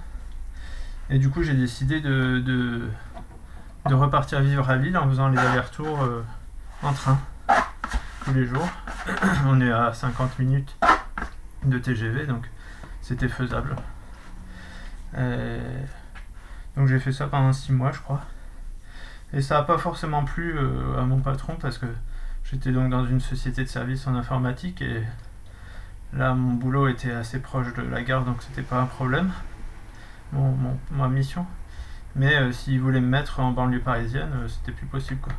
Et 1.10 1.18
du 1.18 1.30
coup, 1.30 1.44
j'ai 1.44 1.54
décidé 1.54 2.00
de, 2.00 2.40
de, 2.40 3.94
repartir 3.94 4.42
vivre 4.42 4.70
à 4.70 4.76
Lille 4.76 4.98
en 4.98 5.08
faisant 5.08 5.30
les 5.30 5.38
allers-retours 5.38 6.02
euh, 6.04 6.24
en 6.84 6.94
train 6.94 7.20
tous 8.26 8.34
les 8.34 8.46
jours. 8.46 8.68
On 9.46 9.62
est 9.62 9.72
à 9.72 9.94
50 9.94 10.40
minutes 10.40 10.76
de 11.64 11.78
TGV, 11.78 12.26
donc 12.26 12.50
c'était 13.02 13.30
faisable. 13.30 13.76
Euh, 15.16 15.84
donc 16.76 16.88
j'ai 16.88 17.00
fait 17.00 17.12
ça 17.12 17.28
pendant 17.28 17.54
6 17.54 17.72
mois, 17.72 17.92
je 17.92 18.00
crois. 18.00 18.22
Et 19.32 19.42
ça 19.42 19.56
n'a 19.56 19.64
pas 19.64 19.78
forcément 19.78 20.24
plu 20.24 20.58
euh, 20.58 21.00
à 21.00 21.04
mon 21.04 21.20
patron 21.20 21.56
parce 21.60 21.78
que 21.78 21.86
j'étais 22.44 22.72
donc 22.72 22.90
dans 22.90 23.06
une 23.06 23.20
société 23.20 23.64
de 23.64 23.70
services 23.70 24.08
en 24.08 24.16
informatique 24.16 24.82
et 24.82 25.04
là 26.14 26.34
mon 26.34 26.54
boulot 26.54 26.88
était 26.88 27.12
assez 27.12 27.40
proche 27.40 27.74
de 27.74 27.82
la 27.82 28.02
gare 28.04 28.24
donc 28.24 28.42
c'était 28.42 28.62
pas 28.62 28.80
un 28.80 28.86
problème, 28.86 29.32
mon, 30.34 30.58
ma 30.92 31.08
mission. 31.10 31.46
Mais 32.16 32.36
euh, 32.36 32.52
s'il 32.52 32.80
voulait 32.80 33.02
me 33.02 33.08
mettre 33.08 33.40
en 33.40 33.52
banlieue 33.52 33.82
parisienne, 33.82 34.32
c'était 34.48 34.72
plus 34.72 34.88
possible 34.88 35.20
quoi. 35.22 35.34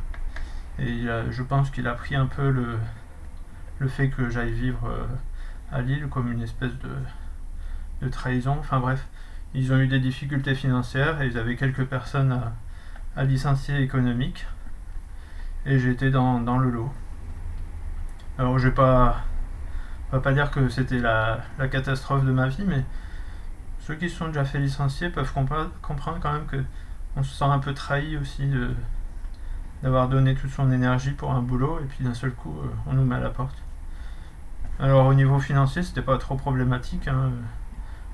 Et 0.79 1.07
je 1.31 1.43
pense 1.43 1.71
qu'il 1.71 1.87
a 1.87 1.93
pris 1.93 2.15
un 2.15 2.27
peu 2.27 2.51
le, 2.51 2.77
le 3.79 3.87
fait 3.87 4.09
que 4.09 4.29
j'aille 4.29 4.53
vivre 4.53 4.87
euh, 4.87 5.05
à 5.71 5.81
Lille 5.81 6.07
comme 6.09 6.31
une 6.31 6.41
espèce 6.41 6.73
de, 6.79 8.09
trahison. 8.09 8.57
Enfin 8.59 8.79
bref, 8.79 9.07
ils 9.53 9.73
ont 9.73 9.77
eu 9.77 9.87
des 9.87 9.99
difficultés 9.99 10.55
financières 10.55 11.21
et 11.21 11.27
ils 11.27 11.37
avaient 11.37 11.55
quelques 11.55 11.85
personnes 11.85 12.39
à, 13.15 13.23
licencier 13.23 13.81
économique. 13.81 14.45
Et 15.65 15.79
j'étais 15.79 16.11
dans, 16.11 16.39
dans 16.39 16.57
le 16.57 16.69
lot. 16.69 16.91
Alors 18.37 18.57
je 18.59 18.67
vais 18.67 18.73
pas, 18.73 19.23
va 20.11 20.19
pas 20.19 20.33
dire 20.33 20.51
que 20.51 20.69
c'était 20.69 20.99
la, 20.99 21.41
catastrophe 21.71 22.23
de 22.23 22.31
ma 22.31 22.47
vie, 22.47 22.63
mais 22.65 22.85
ceux 23.79 23.95
qui 23.95 24.09
se 24.09 24.17
sont 24.17 24.27
déjà 24.27 24.45
fait 24.45 24.59
licencier 24.59 25.09
peuvent 25.09 25.33
comprendre 25.33 26.19
quand 26.21 26.31
même 26.31 26.45
que 26.45 26.63
on 27.15 27.23
se 27.23 27.33
sent 27.33 27.45
un 27.45 27.59
peu 27.59 27.73
trahi 27.73 28.15
aussi 28.17 28.45
de, 28.45 28.69
d'avoir 29.83 30.07
donné 30.09 30.35
toute 30.35 30.51
son 30.51 30.71
énergie 30.71 31.11
pour 31.11 31.31
un 31.31 31.41
boulot 31.41 31.79
et 31.79 31.85
puis 31.85 32.03
d'un 32.03 32.13
seul 32.13 32.31
coup 32.31 32.55
euh, 32.63 32.67
on 32.87 32.93
nous 32.93 33.05
met 33.05 33.15
à 33.15 33.19
la 33.19 33.29
porte. 33.29 33.57
Alors 34.79 35.05
au 35.05 35.13
niveau 35.13 35.39
financier 35.39 35.83
c'était 35.83 36.01
pas 36.01 36.17
trop 36.17 36.35
problématique. 36.35 37.07
Hein. 37.07 37.31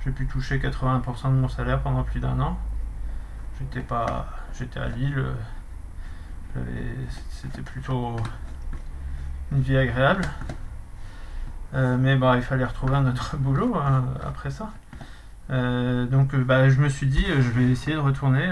J'ai 0.03 0.11
pu 0.11 0.27
toucher 0.27 0.59
80% 0.59 1.29
de 1.29 1.29
mon 1.29 1.47
salaire 1.47 1.81
pendant 1.81 2.03
plus 2.03 2.19
d'un 2.19 2.39
an. 2.39 2.57
J'étais 3.59 3.81
pas. 3.81 4.27
J'étais 4.57 4.79
à 4.79 4.89
Lille. 4.89 5.23
C'était 7.29 7.61
plutôt 7.61 8.15
une 9.51 9.61
vie 9.61 9.77
agréable. 9.77 10.23
Euh, 11.73 11.97
mais 11.97 12.15
bah, 12.15 12.33
il 12.35 12.43
fallait 12.43 12.65
retrouver 12.65 12.95
un 12.95 13.07
autre 13.07 13.37
boulot 13.39 13.75
hein, 13.75 14.03
après 14.25 14.51
ça. 14.51 14.71
Euh, 15.49 16.05
donc 16.05 16.35
bah, 16.35 16.69
je 16.69 16.79
me 16.79 16.89
suis 16.89 17.07
dit 17.07 17.25
je 17.25 17.49
vais 17.49 17.63
essayer 17.63 17.95
de 17.95 18.01
retourner 18.01 18.49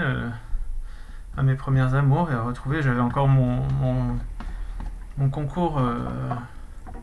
à 1.36 1.42
mes 1.42 1.54
premières 1.54 1.94
amours 1.94 2.30
et 2.30 2.34
à 2.34 2.42
retrouver. 2.42 2.82
J'avais 2.82 3.00
encore 3.00 3.28
mon, 3.28 3.62
concours 5.30 5.78
euh, 5.78 5.96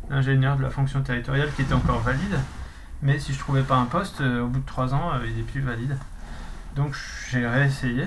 d'ingénieur 0.10 0.58
de 0.58 0.64
la 0.64 0.70
fonction 0.70 1.02
territoriale 1.02 1.50
qui 1.56 1.64
était 1.64 1.74
encore 1.74 2.00
valide. 2.00 2.38
Mais 3.02 3.18
si 3.18 3.34
je 3.34 3.40
trouvais 3.40 3.64
pas 3.64 3.78
un 3.78 3.86
poste, 3.86 4.22
euh, 4.22 4.44
au 4.44 4.48
bout 4.48 4.60
de 4.60 4.66
trois 4.66 4.94
ans, 4.94 5.12
euh, 5.14 5.26
il 5.26 5.40
est 5.40 5.44
plus 5.44 5.62
valide. 5.62 5.98
Donc 6.76 6.96
j'ai 7.30 7.48
réessayé. 7.48 8.06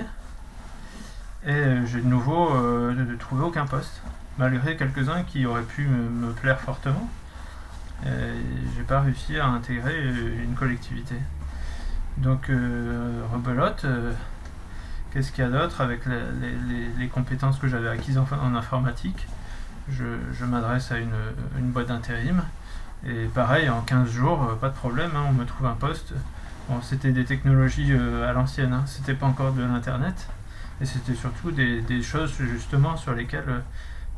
Et 1.45 1.61
j'ai 1.85 1.99
de 1.99 2.07
nouveau 2.07 2.51
de 2.55 3.15
trouvé 3.15 3.43
aucun 3.43 3.65
poste. 3.65 4.01
Malgré 4.37 4.77
quelques-uns 4.77 5.23
qui 5.23 5.45
auraient 5.45 5.61
pu 5.61 5.85
me, 5.85 6.31
plaire 6.31 6.61
fortement. 6.61 7.09
j'ai 8.05 8.83
pas 8.87 9.01
réussi 9.01 9.37
à 9.37 9.47
intégrer 9.47 10.07
une 10.41 10.55
collectivité. 10.55 11.15
Donc 12.15 12.49
rebelote, 13.33 13.85
qu'est-ce 15.13 15.31
qu'il 15.31 15.43
y 15.43 15.47
a 15.47 15.49
d'autre 15.49 15.81
avec 15.81 16.01
les, 16.05 17.07
compétences 17.07 17.59
que 17.59 17.67
j'avais 17.67 17.89
acquises 17.89 18.17
en, 18.17 18.55
informatique 18.55 19.27
Je, 19.89 20.45
m'adresse 20.45 20.91
à 20.91 20.97
une, 20.97 21.71
boîte 21.71 21.87
d'intérim. 21.87 22.41
Et 23.05 23.25
pareil, 23.33 23.69
en 23.69 23.81
15 23.81 24.09
jours, 24.09 24.57
pas 24.59 24.69
de 24.69 24.75
problème, 24.75 25.11
hein, 25.15 25.25
on 25.29 25.33
me 25.33 25.45
trouve 25.45 25.67
un 25.67 25.75
poste. 25.75 26.13
Bon, 26.69 26.81
c'était 26.81 27.11
des 27.11 27.25
technologies 27.25 27.93
à 27.93 28.33
l'ancienne, 28.33 28.73
hein, 28.73 28.83
c'était 28.85 29.13
pas 29.13 29.27
encore 29.27 29.53
de 29.53 29.61
l'internet. 29.61 30.27
Et 30.81 30.85
c'était 30.85 31.15
surtout 31.15 31.51
des, 31.51 32.01
choses 32.01 32.33
justement 32.37 32.97
sur 32.97 33.13
lesquelles 33.13 33.61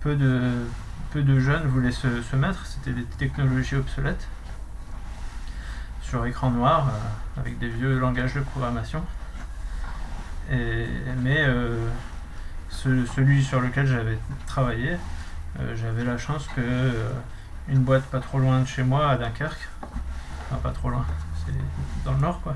euh, 0.06 0.66
peu 1.12 1.22
de, 1.24 1.40
jeunes 1.40 1.68
voulaient 1.68 1.92
se, 1.92 2.36
mettre. 2.36 2.66
C'était 2.66 2.92
des 2.92 3.04
technologies 3.04 3.76
obsolètes 3.76 4.28
sur 6.02 6.26
écran 6.26 6.52
noir 6.52 6.88
euh, 6.88 7.42
avec 7.42 7.60
des 7.60 7.70
vieux 7.70 8.00
langages 8.00 8.36
de 8.36 8.42
programmation. 8.42 9.04
Mais 10.50 11.38
euh, 11.40 11.88
celui 12.70 13.44
sur 13.44 13.62
lequel 13.62 13.88
j'avais 13.88 14.18
travaillé, 14.46 14.98
j'avais 15.76 16.04
la 16.04 16.18
chance 16.18 16.48
que 16.56 16.92
une 17.68 17.80
boîte 17.80 18.04
pas 18.04 18.20
trop 18.20 18.38
loin 18.40 18.60
de 18.60 18.68
chez 18.68 18.84
moi 18.84 19.10
à 19.10 19.18
Dunkerque, 19.18 19.70
enfin 20.52 20.60
pas 20.62 20.72
trop 20.72 20.90
loin, 20.90 21.06
c'est 21.46 21.54
dans 22.04 22.14
le 22.14 22.20
nord 22.20 22.42
quoi, 22.42 22.56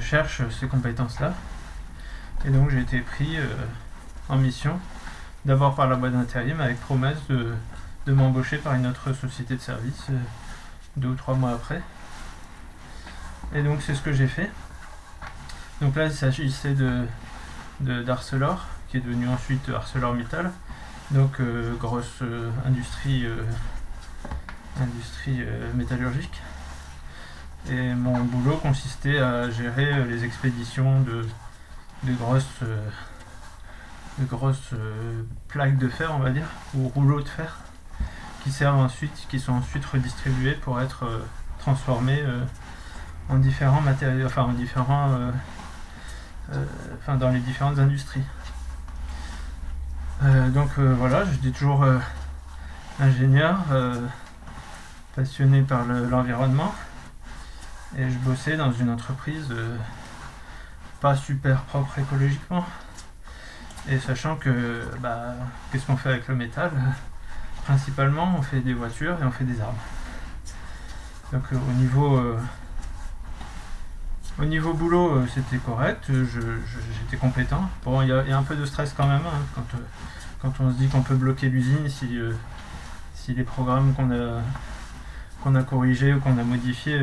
cherche 0.00 0.42
ces 0.50 0.68
compétences-là 0.68 1.34
et 2.44 2.50
donc 2.50 2.70
j'ai 2.70 2.80
été 2.80 3.00
pris 3.00 3.38
euh, 3.38 3.46
en 4.28 4.36
mission, 4.36 4.78
d'abord 5.46 5.74
par 5.74 5.88
la 5.88 5.96
boîte 5.96 6.12
d'intérim 6.12 6.60
avec 6.60 6.78
promesse 6.80 7.18
de, 7.28 7.54
m'embaucher 8.12 8.58
par 8.58 8.74
une 8.74 8.86
autre 8.86 9.14
société 9.14 9.56
de 9.56 9.60
service 9.60 10.06
euh, 10.10 10.18
deux 10.96 11.08
ou 11.08 11.14
trois 11.14 11.34
mois 11.34 11.52
après. 11.52 11.80
Et 13.54 13.62
donc 13.62 13.80
c'est 13.80 13.94
ce 13.94 14.02
que 14.02 14.12
j'ai 14.12 14.26
fait. 14.26 14.50
Donc 15.84 15.96
là 15.96 16.06
il 16.06 16.12
s'agissait 16.12 16.74
de, 16.74 17.06
d'Arcelor, 18.02 18.66
qui 18.88 18.96
est 18.96 19.00
devenu 19.00 19.28
ensuite 19.28 19.68
ArcelorMittal. 19.68 20.50
Donc 21.10 21.40
euh, 21.40 21.74
grosse 21.76 22.22
industrie, 22.66 23.26
industrie 24.80 25.44
métallurgique. 25.74 26.40
Et 27.70 27.94
mon 27.94 28.24
boulot 28.24 28.56
consistait 28.56 29.18
à 29.18 29.50
gérer 29.50 30.04
les 30.06 30.24
expéditions 30.24 31.00
de 31.00 31.24
de 32.04 32.12
grosses, 32.14 32.46
euh, 32.62 32.88
de 34.18 34.24
grosses 34.26 34.70
euh, 34.72 35.22
plaques 35.48 35.78
de 35.78 35.88
fer, 35.88 36.12
on 36.14 36.18
va 36.18 36.30
dire, 36.30 36.46
ou 36.74 36.88
rouleaux 36.88 37.20
de 37.20 37.28
fer, 37.28 37.58
qui 38.42 38.52
servent 38.52 38.78
ensuite, 38.78 39.26
qui 39.28 39.40
sont 39.40 39.52
ensuite 39.52 39.84
redistribués 39.84 40.54
pour 40.54 40.80
être 40.80 41.04
euh, 41.04 41.24
transformés 41.58 42.22
en 43.30 43.38
différents 43.38 43.80
matériaux, 43.80 44.26
enfin 44.26 44.42
en 44.42 44.52
différents, 44.52 45.16
enfin 46.98 47.16
dans 47.16 47.30
les 47.30 47.40
différentes 47.40 47.78
industries. 47.78 48.24
donc 50.22 50.78
voilà, 50.78 51.24
je 51.24 51.48
toujours 51.50 51.84
ingénieur, 53.00 53.58
passionné 55.14 55.62
par 55.62 55.84
l'environnement, 55.84 56.74
et 57.96 58.08
je 58.08 58.18
bossais 58.18 58.56
dans 58.56 58.72
une 58.72 58.90
entreprise 58.90 59.52
pas 61.00 61.16
super 61.16 61.62
propre 61.62 61.98
écologiquement. 61.98 62.64
Et 63.88 63.98
sachant 63.98 64.36
que, 64.36 64.82
bah, 65.00 65.34
qu'est-ce 65.70 65.86
qu'on 65.86 65.96
fait 65.96 66.08
avec 66.08 66.28
le 66.28 66.34
métal? 66.34 66.70
Principalement, 67.64 68.34
on 68.38 68.42
fait 68.42 68.60
des 68.60 68.74
voitures 68.74 69.16
et 69.20 69.24
on 69.24 69.30
fait 69.30 69.44
des 69.44 69.60
armes. 69.60 69.74
Donc 71.32 71.42
euh, 71.52 71.56
au 71.56 71.72
niveau 71.72 72.16
euh, 72.16 72.38
au 74.38 74.44
niveau 74.44 74.72
boulot, 74.72 75.16
euh, 75.16 75.26
c'était 75.32 75.58
correct, 75.58 76.06
j'étais 76.08 77.16
compétent. 77.16 77.68
Bon, 77.84 78.02
il 78.02 78.08
y, 78.08 78.12
a 78.12 78.38
un 78.38 78.42
peu 78.42 78.56
de 78.56 78.64
stress 78.64 78.92
quand 78.96 79.06
même 79.06 79.22
hein, 79.26 79.40
quand, 79.54 79.78
quand 80.40 80.64
on 80.64 80.70
se 80.72 80.76
dit 80.76 80.88
qu'on 80.88 81.02
peut 81.02 81.14
bloquer 81.14 81.48
l'usine 81.48 81.88
si, 81.88 82.18
si 83.14 83.34
les 83.34 83.44
programmes 83.44 83.94
qu'on 83.94 84.10
a 84.10 85.58
a 85.58 85.62
corrigés 85.62 86.14
ou 86.14 86.20
qu'on 86.20 86.38
a 86.38 86.42
modifiés 86.42 86.98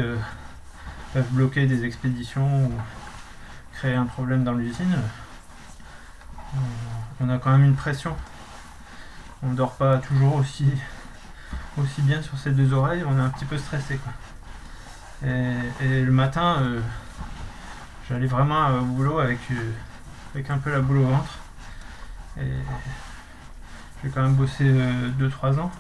peuvent 1.14 1.30
bloquer 1.32 1.68
des 1.68 1.86
expéditions 1.86 2.72
créer 3.74 3.96
un 3.96 4.06
problème 4.06 4.44
dans 4.44 4.54
l'usine, 4.54 4.96
on 7.20 7.30
a 7.30 7.38
quand 7.40 7.52
même 7.52 7.66
une 7.66 7.76
pression. 7.76 8.16
On 9.42 9.54
dort 9.54 9.74
pas 9.74 9.98
toujours 9.98 10.36
aussi, 10.36 10.68
aussi 11.78 12.02
bien 12.04 12.22
sur 12.22 12.38
ses 12.38 12.52
deux 12.52 12.74
oreilles, 12.74 13.04
on 13.08 13.18
est 13.18 13.22
un 13.22 13.30
petit 13.30 13.46
peu 13.46 13.58
stressé. 13.58 14.00
Et, 15.26 16.04
le 16.04 16.12
matin, 16.12 16.58
euh, 18.12 18.16
j'allais 18.16 18.28
vraiment 18.28 18.70
au 18.80 18.86
boulot 18.86 19.20
avec, 19.20 19.40
euh, 19.52 19.72
avec 20.34 20.50
un 20.50 20.58
peu 20.58 20.72
la 20.72 20.82
boule 20.82 21.00
au 21.00 21.08
ventre. 21.08 21.38
Et 22.38 22.48
j'ai 24.04 24.10
quand 24.10 24.22
même 24.22 24.36
bossé 24.36 24.64
2-3 24.64 24.72
euh, 24.74 25.60
ans 25.60 25.72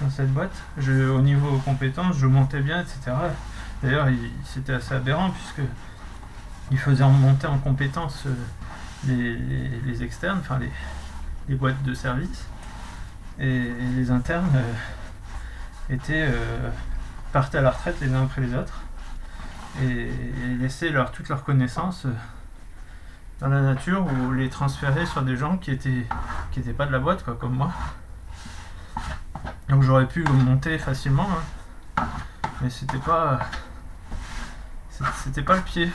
dans 0.00 0.10
cette 0.10 0.32
boîte. 0.32 0.56
au 0.78 1.20
niveau 1.20 1.58
compétences, 1.58 2.16
je 2.16 2.26
montais 2.26 2.60
bien, 2.60 2.80
etc. 2.80 3.12
D'ailleurs, 3.82 4.08
c'était 4.44 4.74
assez 4.74 4.94
aberrant 4.94 5.30
puisque 5.30 5.68
il 6.70 6.78
faisait 6.78 7.04
remonter 7.04 7.46
en 7.46 7.58
compétence 7.58 8.24
euh, 9.08 9.36
les, 9.86 10.02
externes, 10.02 10.38
enfin 10.40 10.58
les, 11.48 11.54
boîtes 11.54 11.82
de 11.82 11.94
service. 11.94 12.46
Et, 13.38 13.70
les 13.96 14.10
internes 14.10 14.50
euh, 14.54 15.94
étaient, 15.94 16.28
euh, 16.28 16.70
partaient 17.32 17.58
à 17.58 17.62
la 17.62 17.70
retraite 17.70 17.96
les 18.00 18.12
uns 18.12 18.24
après 18.24 18.42
les 18.42 18.54
autres 18.54 18.82
et, 19.82 20.10
laissaient 20.58 20.90
leur, 20.90 21.12
toutes 21.12 21.28
leurs 21.28 21.44
connaissances 21.44 22.06
dans 23.40 23.48
la 23.48 23.62
nature 23.62 24.06
ou 24.06 24.32
les 24.32 24.50
transférer 24.50 25.06
sur 25.06 25.22
des 25.22 25.36
gens 25.36 25.56
qui 25.56 25.70
étaient 25.70 26.06
qui 26.50 26.60
étaient 26.60 26.74
pas 26.74 26.86
de 26.86 26.92
la 26.92 26.98
boîte 26.98 27.24
quoi 27.24 27.34
comme 27.34 27.54
moi 27.54 27.70
donc 29.68 29.82
j'aurais 29.82 30.06
pu 30.06 30.24
monter 30.24 30.76
facilement 30.78 31.28
hein. 31.96 32.04
mais 32.60 32.68
c'était 32.68 32.98
pas 32.98 33.40
c'était 35.24 35.42
pas 35.42 35.56
le 35.56 35.62
pied 35.62 35.90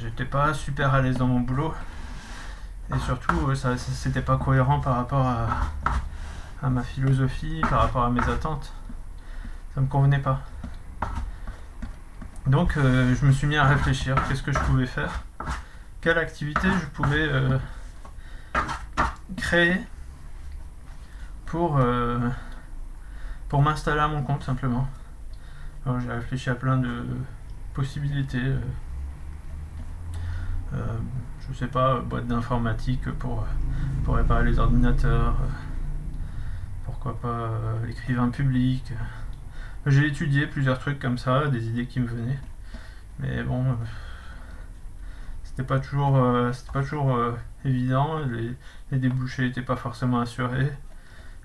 j'étais 0.00 0.24
pas 0.24 0.54
super 0.54 0.94
à 0.94 1.00
l'aise 1.00 1.16
dans 1.16 1.26
mon 1.26 1.40
boulot. 1.40 1.74
Et 2.94 2.98
surtout, 3.00 3.54
ça, 3.54 3.76
c'était 3.76 4.22
pas 4.22 4.36
cohérent 4.36 4.80
par 4.80 4.96
rapport 4.96 5.26
à, 5.26 6.70
ma 6.70 6.82
philosophie, 6.82 7.60
par 7.68 7.82
rapport 7.82 8.04
à 8.04 8.10
mes 8.10 8.22
attentes. 8.22 8.72
Ça 9.74 9.80
me 9.80 9.86
convenait 9.86 10.18
pas. 10.18 10.40
Donc, 12.48 12.78
euh, 12.78 13.14
je 13.14 13.26
me 13.26 13.32
suis 13.32 13.46
mis 13.46 13.56
à 13.56 13.64
réfléchir. 13.64 14.16
Qu'est-ce 14.26 14.42
que 14.42 14.52
je 14.52 14.58
pouvais 14.60 14.86
faire? 14.86 15.22
Quelle 16.00 16.16
activité 16.16 16.66
je 16.80 16.86
pouvais 16.86 17.28
euh, 17.28 17.58
créer 19.36 19.76
pour, 21.44 21.76
euh, 21.76 22.18
pour 23.50 23.60
m'installer 23.60 24.00
à 24.00 24.08
mon 24.08 24.22
compte, 24.22 24.44
simplement? 24.44 24.88
Alors, 25.84 26.00
j'ai 26.00 26.10
réfléchi 26.10 26.48
à 26.48 26.54
plein 26.54 26.78
de 26.78 27.04
possibilités. 27.74 28.54
Je 30.72 31.54
sais 31.54 31.66
pas, 31.66 32.00
boîte 32.00 32.26
d'informatique 32.26 33.10
pour, 33.12 33.46
pour 34.04 34.16
réparer 34.16 34.44
les 34.44 34.58
ordinateurs, 34.58 35.34
pourquoi 36.84 37.18
pas 37.18 37.50
l'écrivain 37.86 38.28
public. 38.28 38.92
J'ai 39.88 40.06
étudié 40.06 40.46
plusieurs 40.46 40.78
trucs 40.78 40.98
comme 40.98 41.18
ça, 41.18 41.48
des 41.48 41.66
idées 41.68 41.86
qui 41.86 42.00
me 42.00 42.06
venaient, 42.06 42.38
mais 43.18 43.42
bon, 43.42 43.64
c'était 45.44 45.64
pas 45.64 45.80
toujours, 45.80 46.18
c'était 46.52 46.72
pas 46.72 46.82
toujours 46.82 47.18
évident, 47.64 48.18
les, 48.20 48.54
les 48.90 48.98
débouchés 48.98 49.44
n'étaient 49.44 49.62
pas 49.62 49.76
forcément 49.76 50.20
assurés. 50.20 50.72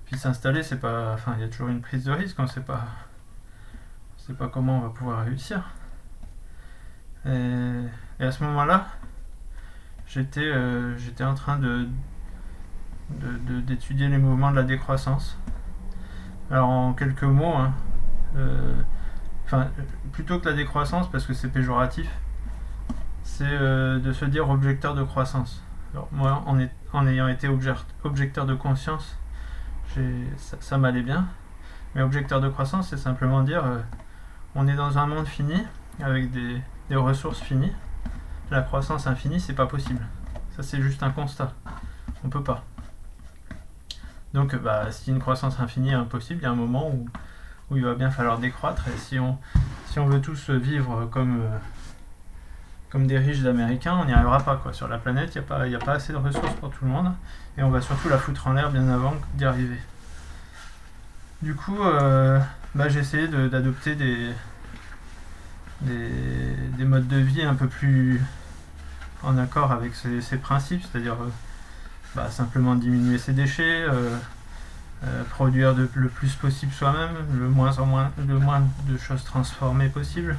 Puis 0.04 0.18
s'installer, 0.18 0.62
c'est 0.62 0.78
pas, 0.78 1.14
enfin, 1.14 1.34
il 1.36 1.40
y 1.40 1.44
a 1.44 1.48
toujours 1.48 1.68
une 1.68 1.80
prise 1.80 2.04
de 2.04 2.12
risque, 2.12 2.38
on 2.38 2.46
sait 2.46 2.60
pas, 2.60 2.84
sait 4.18 4.34
pas 4.34 4.48
comment 4.48 4.78
on 4.78 4.82
va 4.82 4.90
pouvoir 4.90 5.24
réussir. 5.24 5.70
et 7.26 7.88
à 8.20 8.30
ce 8.30 8.44
moment-là, 8.44 8.88
j'étais 10.06 10.40
euh, 10.40 10.96
j'étais 10.98 11.24
en 11.24 11.34
train 11.34 11.58
de 11.58 11.88
d'étudier 13.66 14.08
les 14.08 14.18
mouvements 14.18 14.50
de 14.50 14.56
la 14.56 14.62
décroissance. 14.62 15.38
Alors 16.50 16.68
en 16.68 16.94
quelques 16.94 17.22
mots, 17.22 17.54
hein, 17.54 17.74
euh, 17.74 17.93
enfin 19.46 19.68
plutôt 20.12 20.38
que 20.38 20.48
la 20.48 20.54
décroissance 20.54 21.10
parce 21.10 21.26
que 21.26 21.34
c'est 21.34 21.48
péjoratif, 21.48 22.08
c'est 23.22 23.44
euh, 23.46 23.98
de 23.98 24.12
se 24.12 24.24
dire 24.24 24.48
objecteur 24.50 24.94
de 24.94 25.02
croissance. 25.02 25.62
moi, 26.12 26.44
en, 26.46 27.06
ayant 27.06 27.28
été 27.28 27.48
objecteur 28.02 28.46
de 28.46 28.54
conscience, 28.54 29.16
ça, 30.36 30.56
ça 30.60 30.78
m'allait 30.78 31.02
bien. 31.02 31.28
Mais 31.94 32.02
objecteur 32.02 32.40
de 32.40 32.48
croissance, 32.48 32.88
c'est 32.88 32.96
simplement 32.96 33.42
dire 33.42 33.64
on 34.54 34.66
est 34.66 34.74
dans 34.74 34.98
un 34.98 35.06
monde 35.06 35.26
fini 35.26 35.62
avec 36.02 36.30
des, 36.32 36.60
des 36.88 36.96
ressources 36.96 37.40
finies 37.40 37.72
la 38.50 38.62
croissance 38.62 39.06
infinie, 39.06 39.40
c'est 39.40 39.54
pas 39.54 39.66
possible. 39.66 40.06
Ça, 40.56 40.62
c'est 40.62 40.80
juste 40.80 41.02
un 41.02 41.10
constat. 41.10 41.52
On 42.24 42.28
peut 42.28 42.42
pas. 42.42 42.64
Donc 44.32 44.54
bah, 44.56 44.90
si 44.90 45.10
une 45.10 45.20
croissance 45.20 45.60
infinie 45.60 45.90
est 45.90 45.94
impossible, 45.94 46.40
il 46.40 46.44
y 46.44 46.46
a 46.46 46.50
un 46.50 46.56
moment 46.56 46.90
où, 46.90 47.08
où 47.74 47.76
il 47.76 47.84
va 47.84 47.94
bien 47.94 48.10
falloir 48.10 48.38
décroître. 48.38 48.86
Et 48.88 48.96
si 48.98 49.18
on, 49.18 49.36
si 49.90 49.98
on 49.98 50.06
veut 50.06 50.20
tous 50.20 50.50
vivre 50.50 51.06
comme, 51.10 51.40
euh, 51.42 51.58
comme 52.90 53.06
des 53.06 53.18
riches 53.18 53.40
d'Américains, 53.40 53.98
on 54.00 54.04
n'y 54.04 54.12
arrivera 54.12 54.38
pas. 54.40 54.56
Quoi. 54.56 54.72
Sur 54.72 54.88
la 54.88 54.98
planète, 54.98 55.34
il 55.34 55.38
n'y 55.40 55.44
a, 55.44 55.48
pas- 55.48 55.62
a 55.64 55.84
pas 55.84 55.92
assez 55.92 56.12
de 56.12 56.18
ressources 56.18 56.54
pour 56.54 56.70
tout 56.70 56.84
le 56.84 56.90
monde. 56.90 57.12
Et 57.58 57.62
on 57.62 57.70
va 57.70 57.80
surtout 57.80 58.08
la 58.08 58.18
foutre 58.18 58.46
en 58.46 58.52
l'air 58.52 58.70
bien 58.70 58.88
avant 58.88 59.14
d'y 59.34 59.44
arriver. 59.44 59.78
Du 61.42 61.54
coup, 61.54 61.82
euh, 61.82 62.40
bah, 62.74 62.88
j'ai 62.88 63.00
essayé 63.00 63.28
d'adopter 63.28 63.94
des, 63.96 64.30
des, 65.82 66.08
des 66.78 66.84
modes 66.84 67.08
de 67.08 67.18
vie 67.18 67.42
un 67.42 67.54
peu 67.54 67.66
plus 67.66 68.20
en 69.22 69.36
accord 69.38 69.72
avec 69.72 69.94
ces, 69.94 70.20
ces 70.20 70.36
principes, 70.36 70.82
c'est-à-dire 70.90 71.14
euh, 71.14 71.30
bah, 72.14 72.30
simplement 72.30 72.74
diminuer 72.76 73.18
ses 73.18 73.32
déchets, 73.32 73.84
euh, 75.02 75.22
produire 75.24 75.74
le 75.74 76.08
plus 76.08 76.34
possible 76.34 76.72
soi-même, 76.72 77.10
le 77.38 77.48
moins 77.48 77.78
en 77.78 77.84
moins, 77.84 78.10
le 78.26 78.38
moins 78.38 78.62
de 78.88 78.96
choses 78.96 79.22
transformées 79.24 79.88
possible, 79.88 80.38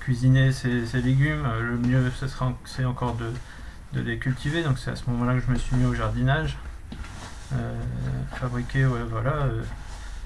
cuisiner 0.00 0.52
ses, 0.52 0.84
légumes, 0.94 1.44
euh, 1.46 1.62
le 1.62 1.76
mieux 1.76 2.10
ce 2.10 2.26
c'est 2.64 2.84
encore 2.84 3.16
de, 3.16 4.00
les 4.00 4.18
cultiver, 4.18 4.64
donc 4.64 4.78
c'est 4.78 4.90
à 4.90 4.96
ce 4.96 5.08
moment-là 5.10 5.34
que 5.34 5.40
je 5.46 5.50
me 5.52 5.56
suis 5.56 5.76
mis 5.76 5.86
au 5.86 5.94
jardinage, 5.94 6.58
Euh, 7.52 7.80
fabriquer, 8.32 8.84
voilà, 8.84 9.46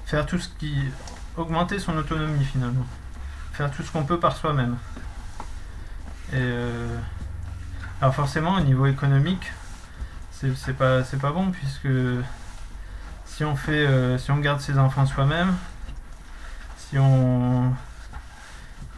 faire 0.07 0.25
tout 0.25 0.39
ce 0.39 0.49
qui 0.57 0.73
augmenter 1.37 1.77
son 1.77 1.95
autonomie 1.95 2.43
finalement, 2.43 2.87
faire 3.53 3.69
tout 3.69 3.83
ce 3.83 3.91
qu'on 3.91 4.03
peut 4.03 4.19
par 4.19 4.35
soi-même. 4.35 4.77
Et 6.33 6.51
alors 8.01 8.15
forcément 8.15 8.55
au 8.55 8.61
niveau 8.61 8.87
économique, 8.87 9.51
c'est 10.31 10.73
pas 10.73 11.31
bon 11.31 11.51
puisque 11.51 11.89
si 13.39 13.45
on 13.45 13.55
fait 13.55 13.87
euh, 13.87 14.17
si 14.17 14.31
on 14.31 14.37
garde 14.39 14.59
ses 14.59 14.77
enfants 14.77 15.05
soi-même, 15.05 15.55
si 16.75 16.99
on 16.99 17.71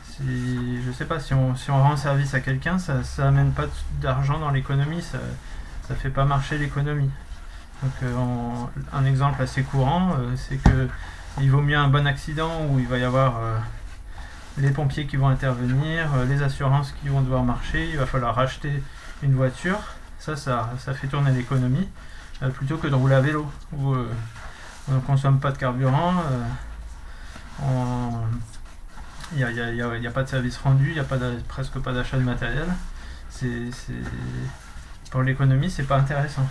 si 0.04 0.82
je 0.82 0.92
sais 0.92 1.06
pas 1.06 1.20
si 1.20 1.36
on 1.36 1.56
si 1.56 1.70
on 1.70 1.80
rend 1.80 1.96
service 1.96 2.34
à 2.34 2.40
quelqu'un, 2.40 2.80
ça 2.80 3.04
ça 3.04 3.28
amène 3.28 3.52
pas 3.52 3.66
d'argent 4.02 4.40
dans 4.40 4.50
l'économie, 4.50 5.04
ça 5.04 5.20
ça 5.88 5.94
fait 5.94 6.10
pas 6.10 6.26
marcher 6.26 6.58
l'économie. 6.58 7.12
Donc 7.84 7.92
euh, 8.02 8.16
un 8.92 9.06
exemple 9.06 9.40
assez 9.44 9.62
courant, 9.62 10.16
euh, 10.18 10.36
c'est 10.36 10.58
que 10.58 10.88
il 11.40 11.52
vaut 11.52 11.62
mieux 11.62 11.78
un 11.78 11.90
bon 11.90 12.08
accident 12.08 12.66
où 12.68 12.80
il 12.80 12.88
va 12.88 12.98
y 12.98 13.04
avoir 13.04 13.40
les 14.58 14.72
pompiers 14.72 15.06
qui 15.06 15.18
vont 15.18 15.28
intervenir, 15.28 16.08
les 16.28 16.42
assurances 16.42 16.94
qui 16.94 17.10
vont 17.10 17.22
devoir 17.22 17.44
marcher, 17.44 17.92
il 17.92 17.98
va 17.98 18.08
falloir 18.08 18.34
racheter 18.34 18.82
une 19.22 19.36
voiture. 19.36 19.78
Ça, 20.18 20.36
ça, 20.36 20.72
ça 20.80 20.96
fait 20.96 21.08
tourner 21.08 21.32
l'économie 21.32 21.88
euh, 22.44 22.50
plutôt 22.50 22.78
que 22.78 22.88
de 22.88 22.96
rouler 22.96 23.16
à 23.16 23.22
vélo 23.22 23.50
où 23.74 23.94
euh, 23.94 24.10
on 24.90 24.94
ne 24.96 25.00
consomme 25.02 25.40
pas 25.40 25.52
de 25.52 25.58
carburant. 25.58 26.14
euh, 27.62 28.10
Il 29.34 29.38
n'y 29.38 29.44
a, 29.44 29.52
y 29.52 30.08
a- 30.08 30.12
pas 30.12 30.24
de 30.24 30.28
service 30.30 30.58
rendu, 30.58 30.88
il 30.90 30.94
n'y 30.94 31.00
a 31.00 31.04
pas 31.04 31.18
presque 31.48 31.80
pas 31.80 31.94
d'achat 31.94 32.18
de 32.18 32.24
matériel. 32.24 32.68
C'est, 33.30 33.70
Pour 35.10 35.22
l'économie, 35.24 35.70
c'est 35.70 35.84
pas 35.84 35.98
intéressant. 35.98 36.48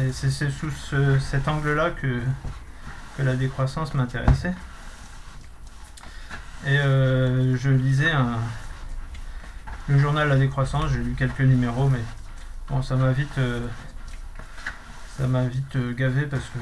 Et 0.00 0.12
c'est 0.12 0.30
sous 0.30 0.70
ce- 0.70 1.18
cet 1.18 1.48
angle-là 1.48 1.90
que, 1.90 2.20
la 3.18 3.34
décroissance 3.36 3.94
m'intéressait. 3.94 4.54
Et 6.66 6.76
je 6.76 7.68
lisais 7.70 8.10
un, 8.12 8.38
le 9.88 9.98
journal 9.98 10.28
La 10.28 10.36
Décroissance, 10.36 10.90
j'ai 10.92 10.98
lu 11.02 11.14
quelques 11.18 11.40
numéros, 11.40 11.88
mais 11.88 12.02
bon, 12.68 12.82
ça 12.82 12.94
m'a 12.96 13.10
vite, 13.12 13.38
ça 15.16 15.26
m'a 15.26 15.44
vite 15.44 15.76
euh, 15.76 15.92
gavé 15.92 16.26
parce 16.26 16.44
que 16.44 16.58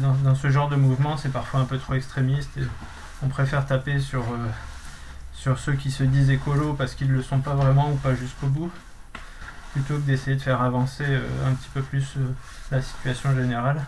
dans, 0.00 0.34
ce 0.34 0.50
genre 0.50 0.68
de 0.68 0.76
mouvement, 0.76 1.16
c'est 1.16 1.30
parfois 1.30 1.60
un 1.60 1.64
peu 1.64 1.78
trop 1.78 1.94
extrémiste 1.94 2.56
et 2.56 2.62
on 3.22 3.28
préfère 3.28 3.66
taper 3.66 3.98
sur, 3.98 4.22
euh, 4.22 4.46
sur 5.32 5.58
ceux 5.58 5.72
qui 5.72 5.90
se 5.90 6.04
disent 6.04 6.30
écolos 6.30 6.74
parce 6.74 6.94
qu'ils 6.94 7.08
ne 7.08 7.14
le 7.14 7.22
sont 7.22 7.40
pas 7.40 7.54
vraiment 7.54 7.90
ou 7.90 7.96
pas 7.96 8.14
jusqu'au 8.14 8.46
bout, 8.46 8.70
plutôt 9.72 9.96
que 9.96 10.02
d'essayer 10.02 10.36
de 10.36 10.42
faire 10.42 10.62
avancer 10.62 11.04
euh, 11.06 11.48
un 11.48 11.54
petit 11.54 11.68
peu 11.74 11.82
plus 11.82 12.14
la 12.70 12.80
situation 12.80 13.34
générale. 13.34 13.84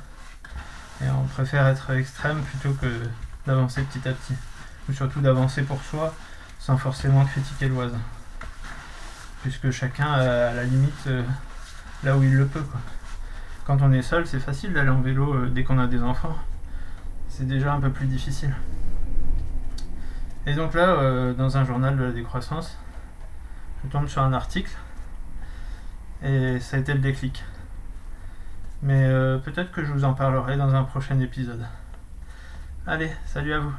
Et 1.01 1.11
on 1.11 1.25
préfère 1.27 1.67
être 1.69 1.91
extrême 1.93 2.43
plutôt 2.43 2.73
que 2.75 2.89
d'avancer 3.47 3.83
petit 3.83 4.09
à 4.09 4.13
petit. 4.13 4.35
Ou 4.89 4.93
surtout 4.93 5.21
d'avancer 5.21 5.63
pour 5.63 5.81
soi 5.83 6.13
sans 6.59 6.77
forcément 6.77 7.25
critiquer 7.25 7.69
le 7.69 7.75
voisin. 7.75 8.01
Puisque 9.43 9.71
chacun 9.71 10.13
à 10.13 10.53
la 10.53 10.65
limite 10.65 11.09
là 12.05 12.17
où 12.17 12.23
il 12.23 12.35
le 12.35 12.47
peut. 12.47 12.63
Quoi. 12.63 12.81
Quand 13.65 13.81
on 13.83 13.93
est 13.93 14.03
seul, 14.03 14.27
c'est 14.27 14.41
facile 14.41 14.73
d'aller 14.73 14.91
en 14.91 15.01
vélo 15.01 15.35
euh, 15.35 15.49
dès 15.49 15.65
qu'on 15.65 15.79
a 15.79 15.87
des 15.87 16.03
enfants. 16.03 16.37
C'est 17.29 17.47
déjà 17.47 17.73
un 17.73 17.81
peu 17.81 17.91
plus 17.91 18.07
difficile. 18.07 18.55
Et 20.47 20.55
donc 20.55 20.75
là, 20.75 20.89
euh, 20.91 21.33
dans 21.33 21.57
un 21.57 21.65
journal 21.65 21.97
de 21.97 22.05
la 22.05 22.13
décroissance, 22.13 22.77
je 23.85 23.91
tombe 23.91 24.09
sur 24.09 24.23
un 24.23 24.33
article 24.33 24.77
et 26.23 26.59
ça 26.61 26.77
a 26.77 26.81
été 26.81 26.93
le 26.93 27.01
déclic. 27.01 27.45
Mais 28.83 29.05
euh, 29.05 29.39
peut-être 29.39 29.71
que 29.71 29.85
je 29.85 29.93
vous 29.93 30.05
en 30.05 30.15
parlerai 30.15 30.57
dans 30.57 30.75
un 30.75 30.83
prochain 30.83 31.19
épisode. 31.21 31.65
Allez, 32.87 33.13
salut 33.25 33.53
à 33.53 33.61
vous 33.61 33.73